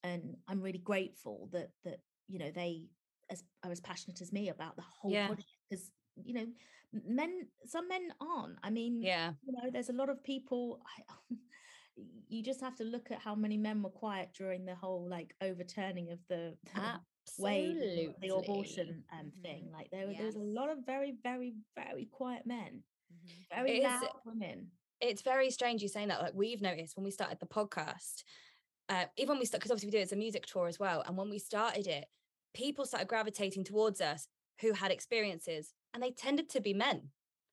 [0.03, 2.89] and i'm really grateful that that you know they
[3.31, 5.26] as are as passionate as me about the whole Yeah.
[5.26, 5.91] project because
[6.24, 6.46] you know
[7.06, 9.32] men some men aren't i mean Yeah.
[9.44, 11.34] you know there's a lot of people I,
[12.28, 15.34] you just have to look at how many men were quiet during the whole like
[15.42, 17.00] overturning of the, the
[17.38, 19.72] way the abortion um thing Mhm.
[19.72, 23.54] like there, were- there was a lot of very very very quiet men Mhm.
[23.54, 24.70] very It is- loud women
[25.02, 26.20] it's very strange you saying that.
[26.20, 28.22] Like we've noticed when we started the podcast,
[28.90, 30.78] uh, even when we start because obviously we do it as a music tour as
[30.78, 31.00] well.
[31.06, 32.04] And when we started it,
[32.52, 34.28] people started gravitating towards us
[34.60, 37.11] who had experiences, and they tended to be men.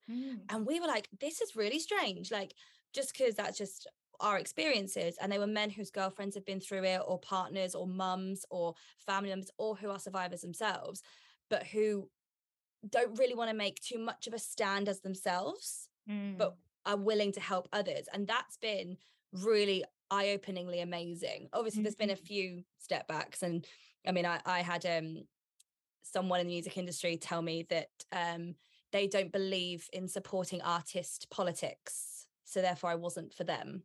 [0.10, 0.42] Mm.
[0.50, 2.32] And we were like, this is really strange.
[2.32, 2.54] Like
[2.94, 3.88] just because that's just
[4.20, 7.88] our experiences, and they were men whose girlfriends have been through it, or partners, or
[7.88, 11.04] mums, or family members, or who are survivors themselves,
[11.50, 12.10] but who
[12.88, 15.90] don't really want to make too much of a stand as themselves
[16.38, 18.08] but are willing to help others.
[18.14, 18.98] And that's been
[19.34, 21.50] really eye openingly amazing.
[21.54, 22.28] Obviously, there's been a Mhm.
[22.28, 23.44] few step backs.
[23.44, 23.66] And
[24.06, 25.28] I mean, I, I had um,
[26.12, 28.56] someone in the music industry tell me that um,
[28.92, 32.28] they don't believe in supporting artist politics.
[32.46, 33.84] So therefore, I wasn't for them.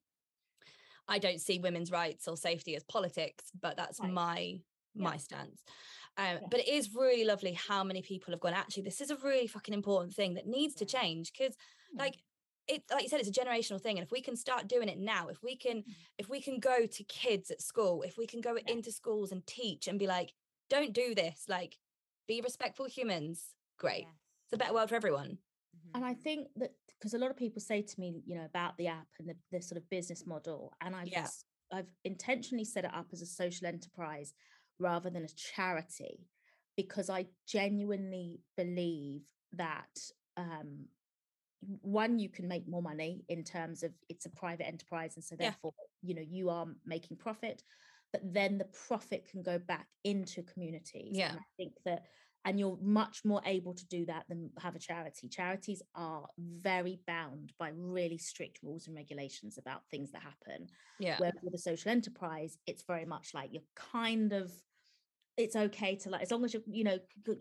[1.09, 4.13] I don't see women's rights or safety as politics, but that's Right.
[4.13, 4.61] my
[4.95, 5.19] my Yeah.
[5.19, 5.63] stance.
[6.19, 6.47] Um, Yeah.
[6.51, 8.53] But it is really lovely how many people have gone.
[8.53, 11.57] Actually, this is a really fucking important thing that needs to change because
[11.95, 11.99] Mm.
[11.99, 12.17] like
[12.69, 14.99] it like you said it's a generational thing and if we can start doing it
[14.99, 15.95] now if we can Mm.
[16.19, 18.63] if we can go to kids at school if we can go Yeah.
[18.75, 20.33] into schools and teach and be like
[20.69, 21.77] don't do this like
[22.29, 24.15] be respectful humans great Yes.
[24.47, 25.39] it's a better world for everyone
[25.95, 26.07] and Mhm.
[26.07, 28.87] I think that because a lot of people say to me, you know, about the
[28.87, 31.23] app and the, the sort of business model, and I've Yeah.
[31.25, 34.35] s- I've intentionally set it up as a social enterprise
[34.79, 36.29] rather than a charity
[36.77, 39.99] because I genuinely believe that
[40.37, 40.89] um,
[41.61, 45.37] one you can make more money in terms of it's a private enterprise and so
[45.39, 45.53] Yeah.
[45.53, 47.63] therefore you know you are making profit
[48.13, 51.31] but then the profit can go back into communities Yeah.
[51.31, 52.05] and i think that
[52.45, 56.99] and you're much more able to do that than have a charity charities are very
[57.07, 60.67] bound by really strict rules and regulations about things that happen
[60.99, 64.53] yeah where with a social enterprise it's very much like you're kind of
[65.39, 66.99] it's okay to like as long as you're you know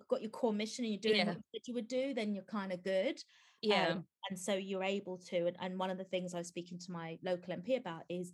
[0.07, 1.25] got your core mission and you're doing Yeah.
[1.25, 3.21] what you said you would do then you're kind of good
[3.61, 6.47] yeah um, and so you're able to and, and one of the things i was
[6.47, 8.33] speaking to my local mp about is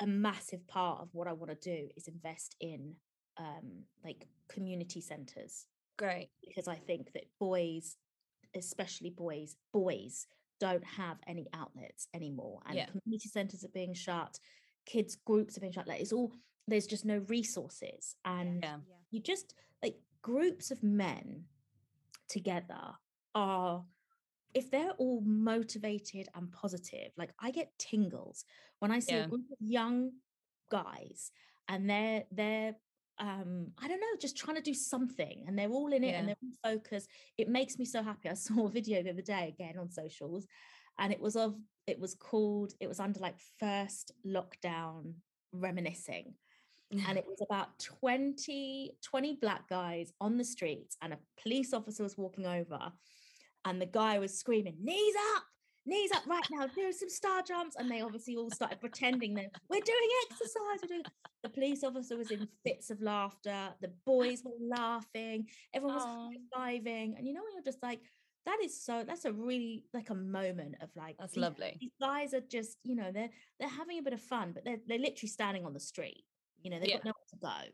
[0.00, 2.94] a massive part of what i want to do is invest in
[3.38, 5.66] um like community centers.
[5.98, 6.30] Great.
[6.46, 7.96] Because i think that boys
[8.56, 10.26] especially boys boys
[10.58, 12.86] don't have any outlets anymore and Yeah.
[12.86, 14.38] community centers are being shut
[14.86, 16.32] kids groups are being shut like it's all
[16.66, 18.76] there's just no resources and yeah.
[19.10, 21.44] you just like groups of men
[22.28, 22.92] together
[23.34, 23.84] are
[24.54, 28.44] if they're all motivated and positive like i get tingles
[28.80, 29.24] when i see Yeah.
[29.24, 30.10] a group of young
[30.70, 31.30] guys
[31.68, 32.74] and they're they're
[33.18, 36.28] um i don't know just trying to do something and they're all in it and
[36.28, 38.28] they're all focused it makes me so happy.
[38.28, 40.46] I saw a video the other day again on socials
[40.98, 41.54] and it was of
[41.86, 45.14] it was called it was under like first lockdown
[45.52, 46.34] reminiscing
[47.06, 52.02] and it was about 20 20 black guys on the streets and a police officer
[52.02, 52.80] was walking over
[53.64, 55.44] and the guy was screaming knees up
[55.86, 57.74] knees up right now, do some star jumps.
[57.76, 60.78] And they obviously all started pretending that we're doing exercise.
[60.82, 61.02] We're doing...
[61.42, 63.70] The police officer was in fits of laughter.
[63.80, 65.48] The boys were laughing.
[65.72, 67.16] Everyone was high fiving.
[67.16, 68.00] And you know, when you're just like,
[68.44, 71.76] that is so that's a really like a moment of like That's these, lovely.
[71.80, 74.78] these guys are just you know they're they're having a bit of fun but they're
[74.86, 76.24] they're literally standing on the street
[76.62, 76.96] you know they've Yeah.
[76.96, 77.72] got nowhere to go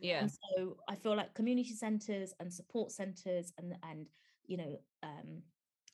[0.00, 0.20] Yeah.
[0.20, 4.06] and so I feel like community centres and support centres and and
[4.46, 5.42] you know um,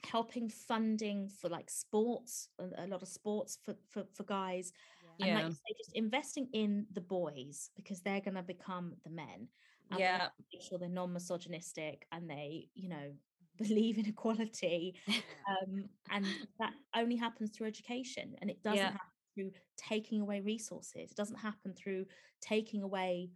[0.04, 4.72] helping funding for like sports, a, lot of sports for for, for guys,
[5.20, 5.48] and like Yeah.
[5.48, 9.48] you say, just investing in the boys because they're going to become the men.
[9.90, 10.28] And Yeah.
[10.52, 13.12] make sure they're non-misogynistic and they you know
[13.58, 16.24] believe in equality um, and
[16.58, 18.92] that only happens through education and it doesn't Yeah.
[18.92, 18.98] happen
[19.34, 22.04] through taking away resources it doesn't happen through
[22.40, 23.30] taking away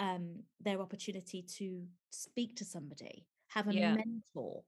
[0.00, 3.94] um, their opportunity to speak to somebody have a Yeah.
[3.94, 4.62] mentor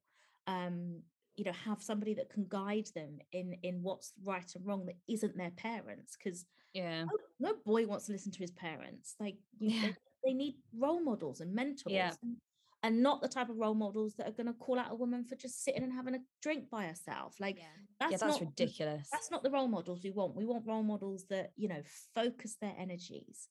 [0.46, 1.02] um,
[1.36, 4.96] you know have somebody that can guide them in in what's right and wrong that
[5.08, 7.04] isn't their parents because Yeah.
[7.04, 9.82] no, no boy wants to listen to his parents like you, Yeah.
[9.82, 12.12] they, they need role models and mentors Yeah.
[12.22, 12.36] and,
[12.82, 15.24] and not the type of role models that are going to call out a woman
[15.24, 17.64] for just sitting and having a drink by herself like yeah.
[18.00, 19.08] that's, yeah, that's not ridiculous.
[19.12, 21.82] that's not the role models we want we want role models that you know
[22.14, 23.48] focus their energies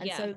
[0.00, 0.34] and so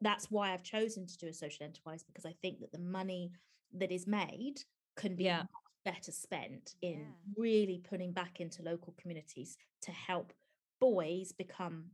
[0.00, 3.30] that's why i've chosen to do a social enterprise because i think that the money
[3.74, 4.64] that is made
[4.96, 5.44] can be Yeah.
[5.84, 7.12] better spent in Yeah.
[7.36, 10.32] really putting back into local communities to help
[10.80, 11.90] boys become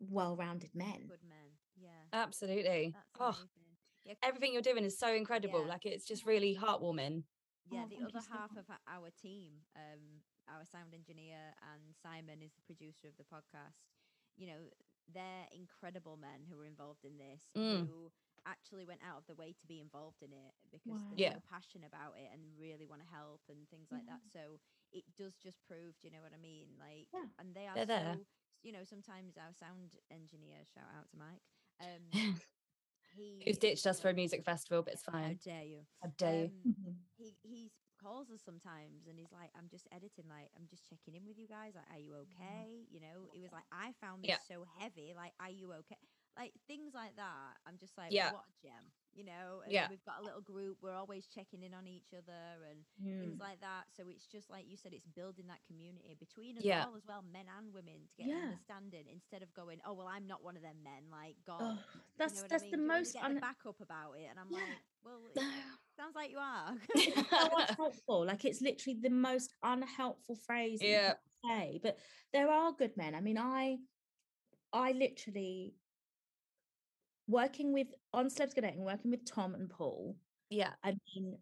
[0.00, 1.58] well-rounded men Good men.
[1.76, 2.04] Yeah.
[2.12, 2.94] Absolutely.
[3.18, 3.38] Oh.
[4.04, 5.62] Yeah, everything you're doing is so incredible.
[5.62, 5.68] Yeah.
[5.68, 7.24] Like it's just really heartwarming.
[7.70, 12.52] yeah, Oh, the other half of our team, um, our sound engineer and Simon is
[12.54, 13.76] the producer of the podcast.
[14.36, 14.70] You know,
[15.12, 17.86] they're incredible men who are involved in this, Mm.
[17.88, 18.10] who
[18.46, 21.08] actually went out of the way to be involved in it because Wow.
[21.10, 21.34] they're Yeah.
[21.34, 24.22] so passionate about it and really want to help and things like that.
[24.32, 24.60] So
[24.92, 26.68] it does just prove, do you know what I mean?
[26.78, 27.26] Like, Yeah.
[27.38, 28.18] and they are They're there.
[28.62, 31.42] you know, sometimes our sound engineer, shout out to Mike,
[31.80, 32.04] um,
[33.14, 35.38] he Who's ditched us for a music festival, but it's fine.
[35.44, 35.80] How dare you?
[36.02, 36.50] How dare you?
[36.50, 36.94] Um, Mhm.
[37.16, 37.70] he he
[38.00, 41.38] calls us sometimes and he's like i'm just editing like i'm just checking in with
[41.38, 44.38] you guys like are you okay you know he was like i found this Yeah.
[44.46, 45.96] so heavy like are you okay
[46.38, 48.30] like things like that i'm just like Yeah.
[48.32, 49.88] what a gem you know and Yeah.
[49.90, 53.20] we've got a little group we're always checking in on each other and Mm.
[53.20, 56.64] things like that so it's just like you said it's building that community between us
[56.64, 56.86] Yeah.
[56.86, 58.42] all as well men and women to get Yeah.
[58.44, 61.78] understanding instead of going oh well i'm not one of them men like god Oh,
[61.94, 62.70] you that's know that's I mean?
[62.72, 64.58] the Do most get un- the backup about it and i'm Yeah.
[64.58, 65.20] like well
[65.96, 68.24] sounds like you are so unhelpful.
[68.30, 71.14] Like it's literally the most unhelpful phrase you Yeah.
[71.44, 71.80] say.
[71.82, 71.98] But
[72.32, 73.14] there are good men.
[73.16, 73.78] I mean, I
[74.72, 75.74] I literally
[77.28, 80.16] working with on Celebs Go Dating, working with Tom and Paul.
[80.50, 80.72] yeah.
[80.82, 81.38] I mean,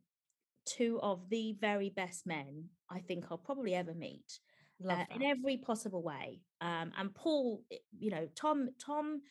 [0.66, 4.40] two of the very best men I think I'll probably ever meet
[4.80, 6.40] Love uh, in every possible way.
[6.60, 7.62] Um, and Paul,
[7.98, 9.22] you know, Tom, Tom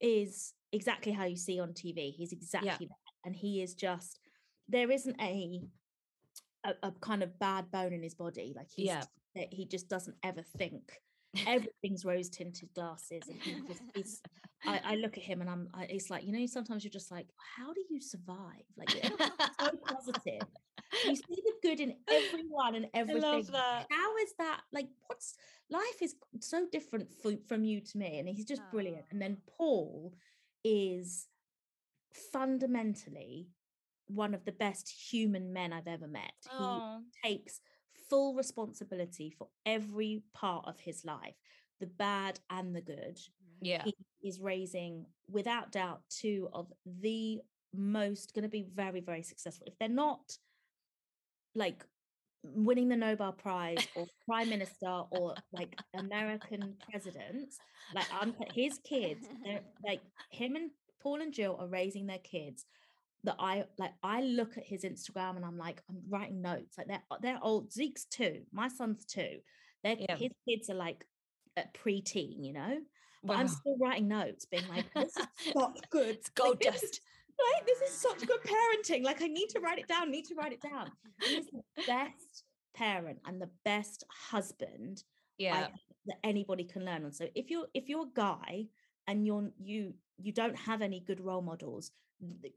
[0.00, 2.12] is exactly how you see on TV.
[2.12, 4.20] He's exactly that, and he is just
[4.68, 5.60] there isn't a
[6.64, 8.52] a, a kind of bad bone in his body.
[8.54, 9.02] Like he's Yeah.
[9.50, 10.92] he just doesn't ever think
[11.46, 14.20] everything's rose tinted glasses, and he just is.
[14.64, 15.68] I, I look at him and I'm.
[15.74, 16.46] I, it's like you know.
[16.46, 17.26] Sometimes you're just like,
[17.56, 18.64] how do you survive?
[18.76, 20.46] Like so positive.
[21.06, 23.46] You see the good in everyone and everything.
[23.52, 23.86] that.
[23.90, 24.60] How is that?
[24.72, 25.34] Like, what's
[25.70, 29.04] life is so different for, from you to me, and he's just brilliant.
[29.04, 29.08] Ah.
[29.10, 30.12] And then Paul
[30.64, 31.26] is
[32.32, 33.48] fundamentally
[34.06, 36.32] one of the best human men I've ever met.
[36.52, 37.60] Oh, He takes
[38.12, 41.34] full responsibility for every part of his life,
[41.80, 43.16] the bad and the good.
[43.16, 43.62] Mm-hmm.
[43.62, 43.84] yeah.
[43.84, 47.40] He is raising, without doubt, two of the
[47.74, 49.66] most going to be very, very successful.
[49.66, 50.36] If they're not
[51.54, 51.86] like
[52.42, 57.56] winning the Nobel Prize or prime minister or like American presidents,
[57.94, 60.70] like I'm his kids, they're like him and
[61.02, 62.66] Paul and Jill are raising their kids.
[63.24, 66.76] That I like, I look at his Instagram and I'm like, I'm writing notes.
[66.76, 67.72] Like they're they're old.
[67.72, 69.38] Zeke's two, my son's two.
[69.84, 70.16] They're Yeah.
[70.16, 71.04] his kids are like
[71.56, 72.78] at pre-teen, you know.
[73.24, 76.08] But I'm still writing notes, being like, this is such good.
[76.08, 77.00] It's gold like, this is- dust.
[77.38, 77.66] Right?
[77.66, 79.04] This is such good parenting.
[79.04, 80.90] Like, I need to write it down, need to write it down.
[81.22, 82.44] He's the best
[82.74, 85.02] parent and the best husband
[85.38, 85.66] Yeah.
[85.66, 87.12] think that anybody can learn on.
[87.12, 88.66] So if you're if you're a guy
[89.06, 91.90] and you're you you don't have any good role models,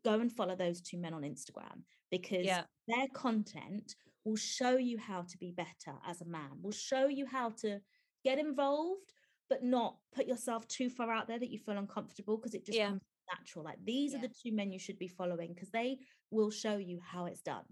[0.03, 2.63] go and follow those two men on Instagram because Yeah.
[2.87, 7.25] their content will show you how to be better as a man, will show you
[7.25, 7.79] how to
[8.23, 9.13] get involved,
[9.49, 12.77] but not put yourself too far out there that you feel uncomfortable because it just
[12.77, 12.89] Yeah.
[12.89, 13.01] comes
[13.31, 13.65] natural.
[13.65, 15.99] Like these are the two men you should be following because they
[16.31, 17.65] will show you how it's done.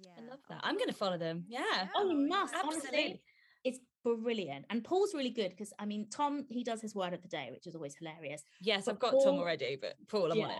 [0.00, 0.60] yeah I love that.
[0.62, 1.44] I'm going to follow them.
[1.48, 1.88] Yeah.
[1.96, 2.78] Oh, you yeah, must, honestly.
[2.88, 3.22] Absolutely.
[3.64, 3.80] it's
[4.16, 4.66] brilliant.
[4.70, 7.48] And Paul's really good because I mean, Tom he does his word of the day,
[7.52, 8.42] which is always hilarious.
[8.60, 10.58] Yes, But I've got Tom already, but Paul, I'm on Yeah,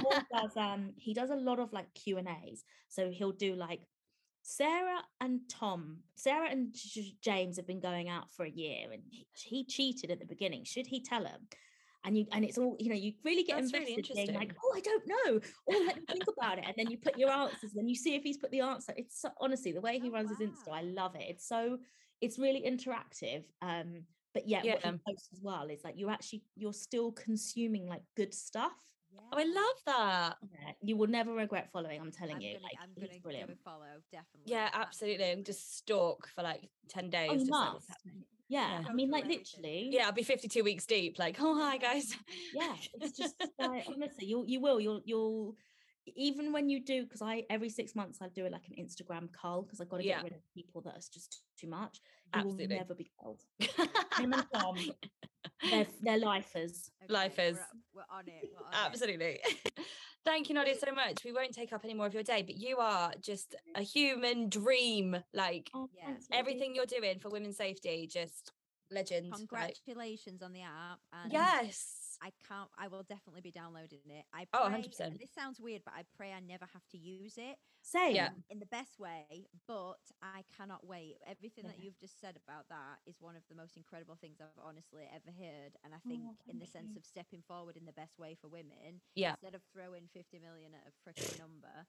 [0.00, 0.24] Paul it.
[0.32, 2.64] does um he does a lot of like Q and A's.
[2.88, 3.80] So he'll do like
[4.42, 9.02] Sarah and Tom, Sarah and J- James have been going out for a year, and
[9.10, 10.64] he, he cheated at the beginning.
[10.64, 11.48] Should he tell him?
[12.04, 12.94] And you and it's all you know.
[12.94, 16.06] You really get That's really invested, being like, "Oh, I don't know." Oh, let me
[16.08, 17.74] think about it, and then you put your answers.
[17.74, 18.94] and you see if he's put the answer.
[18.96, 20.68] It's so, honestly the way he Oh, runs his Insta.
[20.72, 21.22] I love it.
[21.28, 21.78] It's so
[22.20, 23.44] it's really interactive.
[23.62, 24.04] Um,
[24.34, 24.96] but yet what he Yeah.
[25.06, 28.72] posts as well is like you're actually you're still consuming like good stuff.
[29.18, 30.36] oh, I love that.
[30.52, 32.00] Yeah, you will never regret following.
[32.00, 33.50] I'm telling I'm you, gonna, like I'm gonna give brilliant.
[33.50, 34.52] a follow, definitely.
[34.52, 35.30] Yeah, absolutely.
[35.30, 37.28] And just stalk for like 10 days.
[37.30, 37.98] Oh, you just like what's must.
[38.04, 38.24] happening.
[38.48, 38.88] Yeah, Yeah.
[38.88, 39.88] I mean, like literally.
[39.92, 41.18] Yeah, I'll be 52 weeks deep.
[41.18, 42.14] Like, oh, hi, guys.
[42.52, 42.74] yeah.
[43.00, 45.56] It's just like honestly, you'll you will you'll you'll
[46.14, 49.62] even when you do because I every six months I do like an Instagram cull
[49.62, 50.16] because I've got to Yeah.
[50.16, 52.00] get rid of people that are just too much.
[52.34, 52.66] You Absolutely.
[52.68, 53.42] will never be culled.
[54.18, 54.76] Him and Tom,
[55.70, 56.90] they're they're lifers.
[57.08, 57.58] Life we're
[57.94, 58.50] We're, on it.
[58.52, 58.86] We're on it.
[58.86, 59.40] Absolutely.
[60.24, 61.24] Thank you, Nadia, so much.
[61.24, 64.48] We won't take up any more of your day, but you are just a human
[64.48, 65.16] dream.
[65.32, 68.50] Like Oh, Yeah, everything you're doing for women's safety, just
[68.90, 69.30] legend.
[69.30, 70.98] like- Congratulations on the app.
[71.12, 72.05] And yes.
[72.22, 72.70] I can't.
[72.78, 74.24] I will definitely be downloading it.
[74.32, 75.18] I Oh, pray, 100%.
[75.18, 78.14] This sounds weird, but I pray I never have to use it Same.
[78.14, 78.28] Yeah.
[78.28, 79.46] Um, in the best way.
[79.68, 81.18] But I cannot wait.
[81.26, 84.58] Everything that you've just said about that is one of the most incredible things I've
[84.62, 85.76] honestly ever heard.
[85.84, 88.34] And I think, Oh, in the thank sense of stepping forward in the best way
[88.40, 89.36] for women, Yeah.
[89.36, 91.86] instead of throwing 50 million at a freaking number.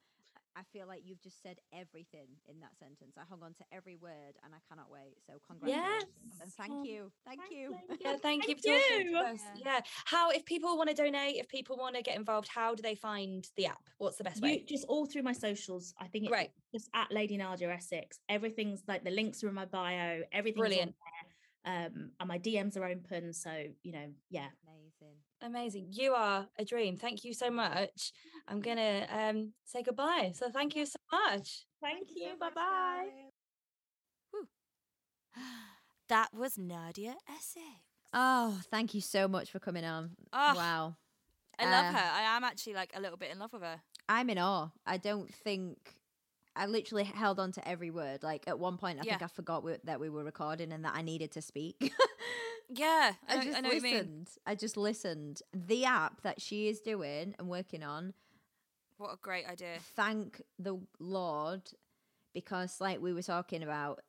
[0.57, 3.13] I feel like you've just said everything in that sentence.
[3.15, 5.17] I hung on to every word and I cannot wait.
[5.27, 6.07] So congratulations.
[6.41, 7.11] And thank Oh, you.
[7.25, 7.71] Thank thanks, you.
[7.89, 8.01] Lady.
[8.03, 9.17] Yeah, thank you for Thank talking to you.
[9.17, 9.39] us.
[9.55, 9.63] Yeah.
[9.75, 9.79] Yeah.
[10.05, 12.95] How if people want to donate, if people want to get involved, how do they
[12.95, 13.81] find the app?
[13.99, 14.65] What's the best You, way?
[14.67, 15.93] just all through my socials.
[15.99, 16.49] I think it's Right.
[16.73, 18.19] just at Lady Nadia Essex.
[18.27, 20.23] Everything's like the links are in my bio.
[20.31, 20.95] Everything's on Brilliant.
[21.67, 21.85] There.
[21.87, 23.33] Um, and my DMs are open.
[23.33, 23.51] So
[23.83, 24.47] you know, yeah.
[24.67, 25.15] Amazing.
[25.41, 25.87] Amazing.
[25.91, 26.97] You are a dream.
[26.97, 28.11] Thank you so much.
[28.47, 30.31] I'm gonna um say goodbye.
[30.35, 31.65] So thank you so much.
[31.81, 33.09] Thank so Bye bye.
[36.09, 37.65] That was Nadia Essex.
[38.13, 40.11] Oh, thank you so much for coming on.
[40.31, 40.95] Oh, Wow.
[41.59, 42.11] I love Uh, her.
[42.13, 43.81] I am actually like a little bit in love with her.
[44.07, 44.69] I'm in awe.
[44.85, 45.96] I don't think
[46.57, 48.23] I literally held on to every word.
[48.23, 50.93] Like at one point, I think I forgot we, that we were recording and that
[50.95, 51.93] I needed to speak.
[52.69, 53.93] Yeah, I, I just I know what you mean.
[53.93, 54.29] listened.
[54.45, 55.41] I just listened.
[55.53, 58.13] The app that she is doing and working on,
[58.97, 59.77] What a great idea.
[59.95, 61.61] thank the Lord,
[62.33, 64.01] because like we were talking about,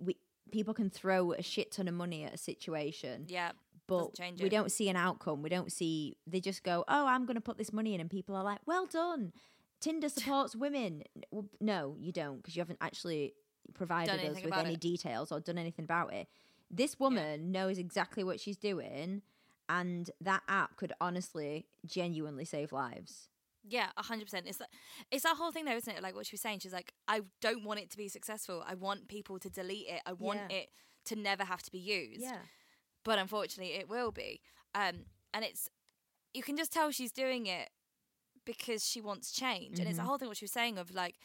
[0.00, 0.16] we
[0.52, 3.52] people can throw a shit ton of money at a situation, Yeah,
[3.88, 5.42] but we don't see an outcome.
[5.42, 6.16] We don't see.
[6.28, 8.60] They just go, "Oh, I'm going to put this money in," and people are like,
[8.66, 9.32] "Well done."
[9.80, 11.02] Tinder supports women.
[11.30, 13.34] Well, No, you don't, because you haven't actually
[13.74, 14.80] provided us with any it.
[14.80, 16.28] details or done anything about it.
[16.70, 19.22] This woman knows exactly what she's doing,
[19.68, 23.28] and that app could honestly, genuinely save lives.
[23.68, 24.46] yeah, a hundred percent.
[24.48, 24.68] It's that,
[25.10, 26.02] it's that whole thing though, isn't it?
[26.02, 26.60] Like what she was saying.
[26.60, 28.64] She's like, I don't want it to be successful.
[28.66, 30.00] I want people to delete it.
[30.06, 30.58] I want Yeah.
[30.58, 30.68] it
[31.06, 32.22] to never have to be used.
[32.22, 32.38] Yeah.
[33.04, 34.40] But unfortunately, it will be.
[34.74, 35.68] Um, and it's
[36.34, 37.70] you can just tell she's doing it
[38.58, 39.78] because she wants change.
[39.78, 40.06] And it's the Mhm.
[40.06, 41.16] whole thing what she was saying of like,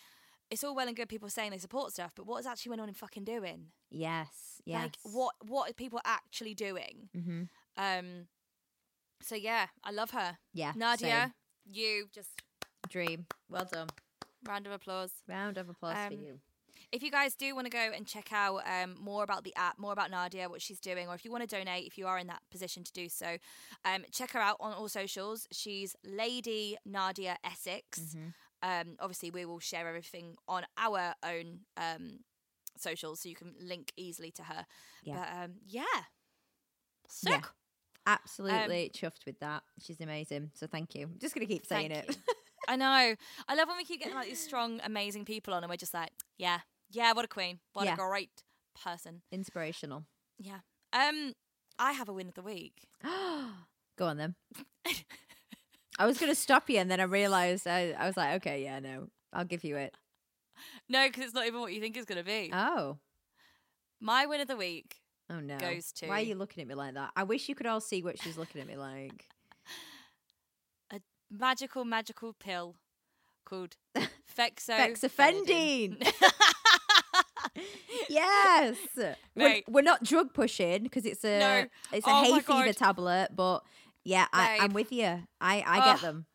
[0.50, 2.88] it's all well and good people saying they support stuff, but what's actually went on
[2.90, 3.72] in fucking doing?
[3.90, 4.62] Yes.
[4.66, 4.82] Yes.
[4.84, 7.10] Like what what are people actually doing?
[7.16, 7.44] Mm-hmm.
[7.78, 8.28] Um.
[9.22, 10.74] So yeah, I love her, Yeah.
[10.76, 11.34] Nadia.
[11.66, 12.42] You just
[12.90, 13.26] dream.
[13.50, 13.90] Well done.
[14.48, 15.12] round of applause.
[15.28, 16.40] Round of applause for Um, you.
[16.92, 19.78] If you guys do want to go and check out um, more about the app,
[19.80, 22.18] more about Nadia, what she's doing, or if you want to donate, if you are
[22.18, 23.38] in that position to do so,
[23.84, 25.48] um, check her out on all socials.
[25.52, 28.00] She's Lady Nadia Essex.
[28.00, 28.34] Mhm.
[28.62, 32.20] Um, obviously, we will share everything on our own um,
[32.78, 34.66] socials, so you can link easily to her.
[35.04, 35.16] Yeah.
[35.16, 35.84] But um, yeah,
[37.08, 37.32] sick.
[37.32, 37.42] Yeah.
[38.08, 39.64] Absolutely chuffed with that.
[39.82, 40.52] She's amazing.
[40.54, 41.06] So thank you.
[41.08, 42.18] I'm just gonna keep saying it.
[42.68, 43.16] I know.
[43.48, 45.94] I love when we keep getting like these strong, amazing people on, and we're just
[45.94, 46.60] like, yeah,
[46.92, 47.94] yeah, what a queen, what Yeah.
[47.94, 48.44] a great
[48.84, 49.22] person.
[49.32, 50.06] Inspirational.
[50.40, 50.60] Yeah.
[50.94, 51.34] Um,
[51.80, 52.88] I have a win of the week.
[53.04, 54.36] Go on then.
[56.00, 58.80] I was gonna stop you, and then I realised I, I was like, okay, yeah,
[58.80, 59.96] no, I'll give you it.
[60.90, 62.50] No, because it's not even what you think it's going to be.
[62.54, 62.98] Oh,
[64.00, 65.58] My win of the week oh no.
[65.58, 67.12] goes to Why are you looking at me like that?
[67.16, 69.28] I wish you could all see what she's looking at me like.
[71.32, 72.76] Magical, magical pill
[73.46, 73.76] called
[74.38, 74.78] Fexo.
[74.78, 76.12] Fexofendine.
[78.10, 78.78] yes.
[79.36, 81.66] We're, we're not drug pushing because it's a No.
[81.92, 83.64] it's a Oh hay fever tablet, but
[84.04, 85.24] yeah, I, I'm with you.
[85.42, 86.26] I I get them.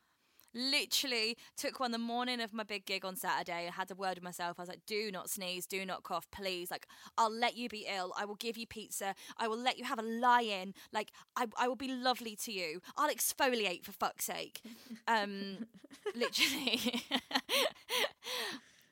[0.55, 4.17] Literally took one the morning of my big gig on Saturday and had a word
[4.17, 4.59] with myself.
[4.59, 6.71] I was like, do not sneeze, do not cough, please.
[6.71, 6.87] Like,
[7.17, 8.13] I'll let you be ill.
[8.17, 9.15] I will give you pizza.
[9.37, 10.75] I will let you have a lie in.
[10.93, 12.81] Like, I, I will be lovely to you.
[12.97, 14.61] I'll exfoliate for fuck's sake.
[15.07, 15.67] Um,
[16.15, 17.05] literally.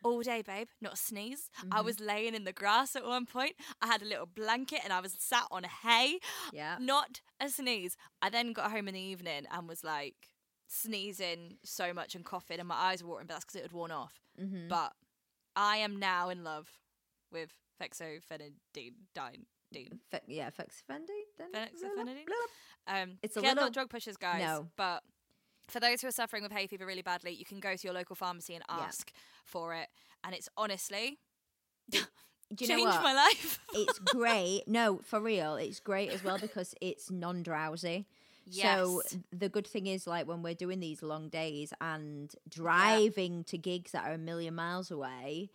[0.04, 1.50] All day, babe, not a sneeze.
[1.72, 3.56] I was laying in the grass at one point.
[3.82, 6.20] I had a little blanket and I was sat on hay.
[6.52, 6.76] Yeah.
[6.80, 7.96] Not a sneeze.
[8.22, 10.28] I then got home in the evening and was like
[10.68, 13.72] sneezing so much and coughing, and my eyes were watering, but that's because it had
[13.72, 14.20] worn off.
[14.40, 14.68] Mm-hmm.
[14.68, 14.92] But
[15.56, 16.68] I am now in love
[17.32, 17.50] with
[17.82, 18.52] fexofenadine.
[19.74, 21.52] Fe- yeah, fexofenadine.
[21.54, 22.24] Fexofenadine?
[22.86, 24.40] Um, It's a little- not drug pushers, guys.
[24.42, 24.68] No.
[24.76, 25.02] But
[25.68, 27.92] for those who are suffering with hay fever really badly, you can go to your
[27.94, 28.76] local pharmacy and Yeah.
[28.76, 29.12] ask
[29.44, 29.88] for it.
[30.24, 31.18] And it's honestly
[31.92, 33.02] changed know what?
[33.02, 33.58] my life.
[33.74, 34.62] it's great.
[34.66, 38.06] No, for real, it's great as well because it's non-drowsy.
[38.08, 38.17] So
[38.51, 39.16] Yes.
[39.32, 43.92] the good thing is, like when we're doing these long days and driving to gigs
[43.92, 45.51] that are a million miles away,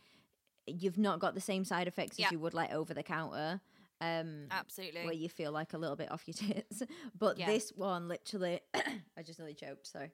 [0.66, 2.28] you've not got the same side effects Yeah.
[2.28, 3.62] as you would like over the counter.
[4.02, 5.06] Um, Absolutely.
[5.06, 6.84] where you feel like a little bit off your tits.
[7.18, 7.46] But Yeah.
[7.48, 9.88] this one, literally, I just nearly choked.
[9.88, 10.12] Sorry.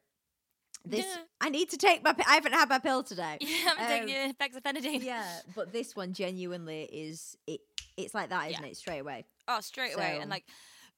[0.86, 1.22] This Yeah.
[1.42, 2.14] I need to take my.
[2.28, 3.38] I haven't had my pill today.
[3.66, 5.04] Haven't taken Um, your fexofenadine.
[5.04, 7.62] yeah, but this one genuinely is it.
[7.98, 8.70] It's like that, isn't Yeah.
[8.70, 8.78] it?
[8.78, 9.26] Straight away.
[9.48, 10.20] Oh, straight away.
[10.22, 10.46] And like,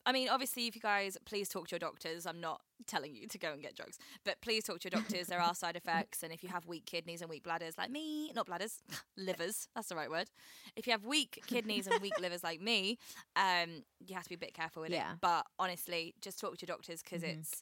[0.06, 2.26] I mean, obviously, if you guys please talk to your doctors.
[2.26, 5.28] I'm not telling you to go and get drugs, but please talk to your doctors.
[5.28, 8.32] there are side effects, and if you have weak kidneys and weak bladders like me,
[8.34, 8.82] not bladders,
[9.18, 9.68] livers.
[9.76, 10.30] That's the right word.
[10.76, 12.98] If you have weak kidneys and weak livers like me,
[13.36, 15.14] um, you have to be a bit careful with Yeah.
[15.14, 15.18] it.
[15.22, 17.40] But honestly, just talk to your doctors because Mhm.
[17.40, 17.62] it's.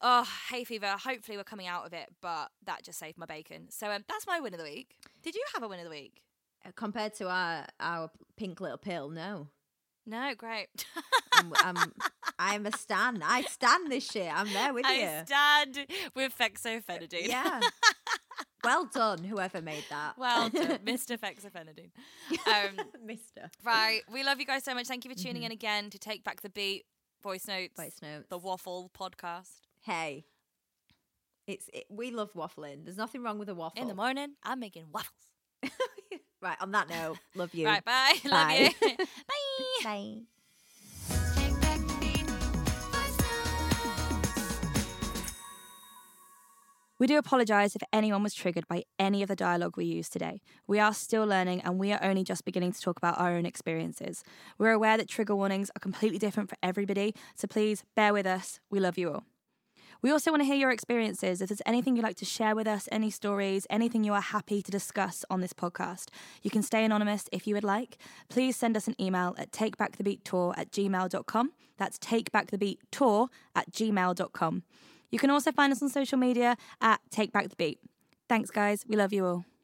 [0.00, 0.94] Oh, hay fever.
[0.96, 3.68] Hopefully, we're coming out of it, but that just saved my bacon.
[3.70, 4.96] So um, that's my win of the week.
[5.24, 6.22] Did you have a win of the week?
[6.64, 9.48] Uh, Compared to our our pink little pill, no.
[10.08, 10.68] No, great.
[11.34, 11.76] I'm, I'm,
[12.38, 13.22] I'm a stan.
[13.22, 14.32] I stand this shit.
[14.34, 14.90] I'm there with you.
[15.06, 15.86] I stand
[16.16, 17.28] with fexofenadine.
[17.28, 17.60] Yeah.
[18.64, 20.16] well done, whoever made that.
[20.16, 21.18] Well done, Mr.
[21.18, 21.90] Fexofenadine.
[22.46, 23.50] Um, Mister.
[23.62, 24.86] right, we love you guys so much.
[24.86, 26.86] Thank you for tuning in again to Take Back the Beat
[27.22, 28.26] voice notes, Voice notes.
[28.30, 29.50] the Waffle podcast.
[29.82, 30.24] hey,
[31.46, 32.84] it's it, we love waffling.
[32.84, 33.80] There's nothing wrong with a waffle.
[33.82, 35.12] In the morning, I'm making waffles.
[36.40, 36.56] right.
[36.60, 37.66] On that note, love you.
[37.66, 38.14] Right, bye.
[38.24, 38.70] Love you.
[38.80, 38.96] bye.
[39.84, 40.18] Bye.
[47.00, 50.40] We do apologise if anyone was triggered by any of the dialogue we used today.
[50.66, 53.46] We are still learning and we are only just beginning to talk about our own
[53.46, 54.24] experiences.
[54.58, 58.58] We're aware that trigger warnings are completely different for everybody, so please bear with us.
[58.68, 59.24] We love you all.
[60.00, 61.40] We also want to hear your experiences.
[61.40, 64.62] If there's anything you'd like to share with us, any stories, anything you are happy
[64.62, 66.08] to discuss on this podcast,
[66.42, 67.98] you can stay anonymous if you would like.
[68.28, 71.52] Please send us an email at takebackthebeattour at gmail.com.
[71.78, 74.62] That's takebackthebeattour at gmail.com.
[75.10, 77.80] You can also find us on social media at Take Back the Beat.
[78.28, 78.84] Thanks, guys.
[78.86, 79.57] We love you all.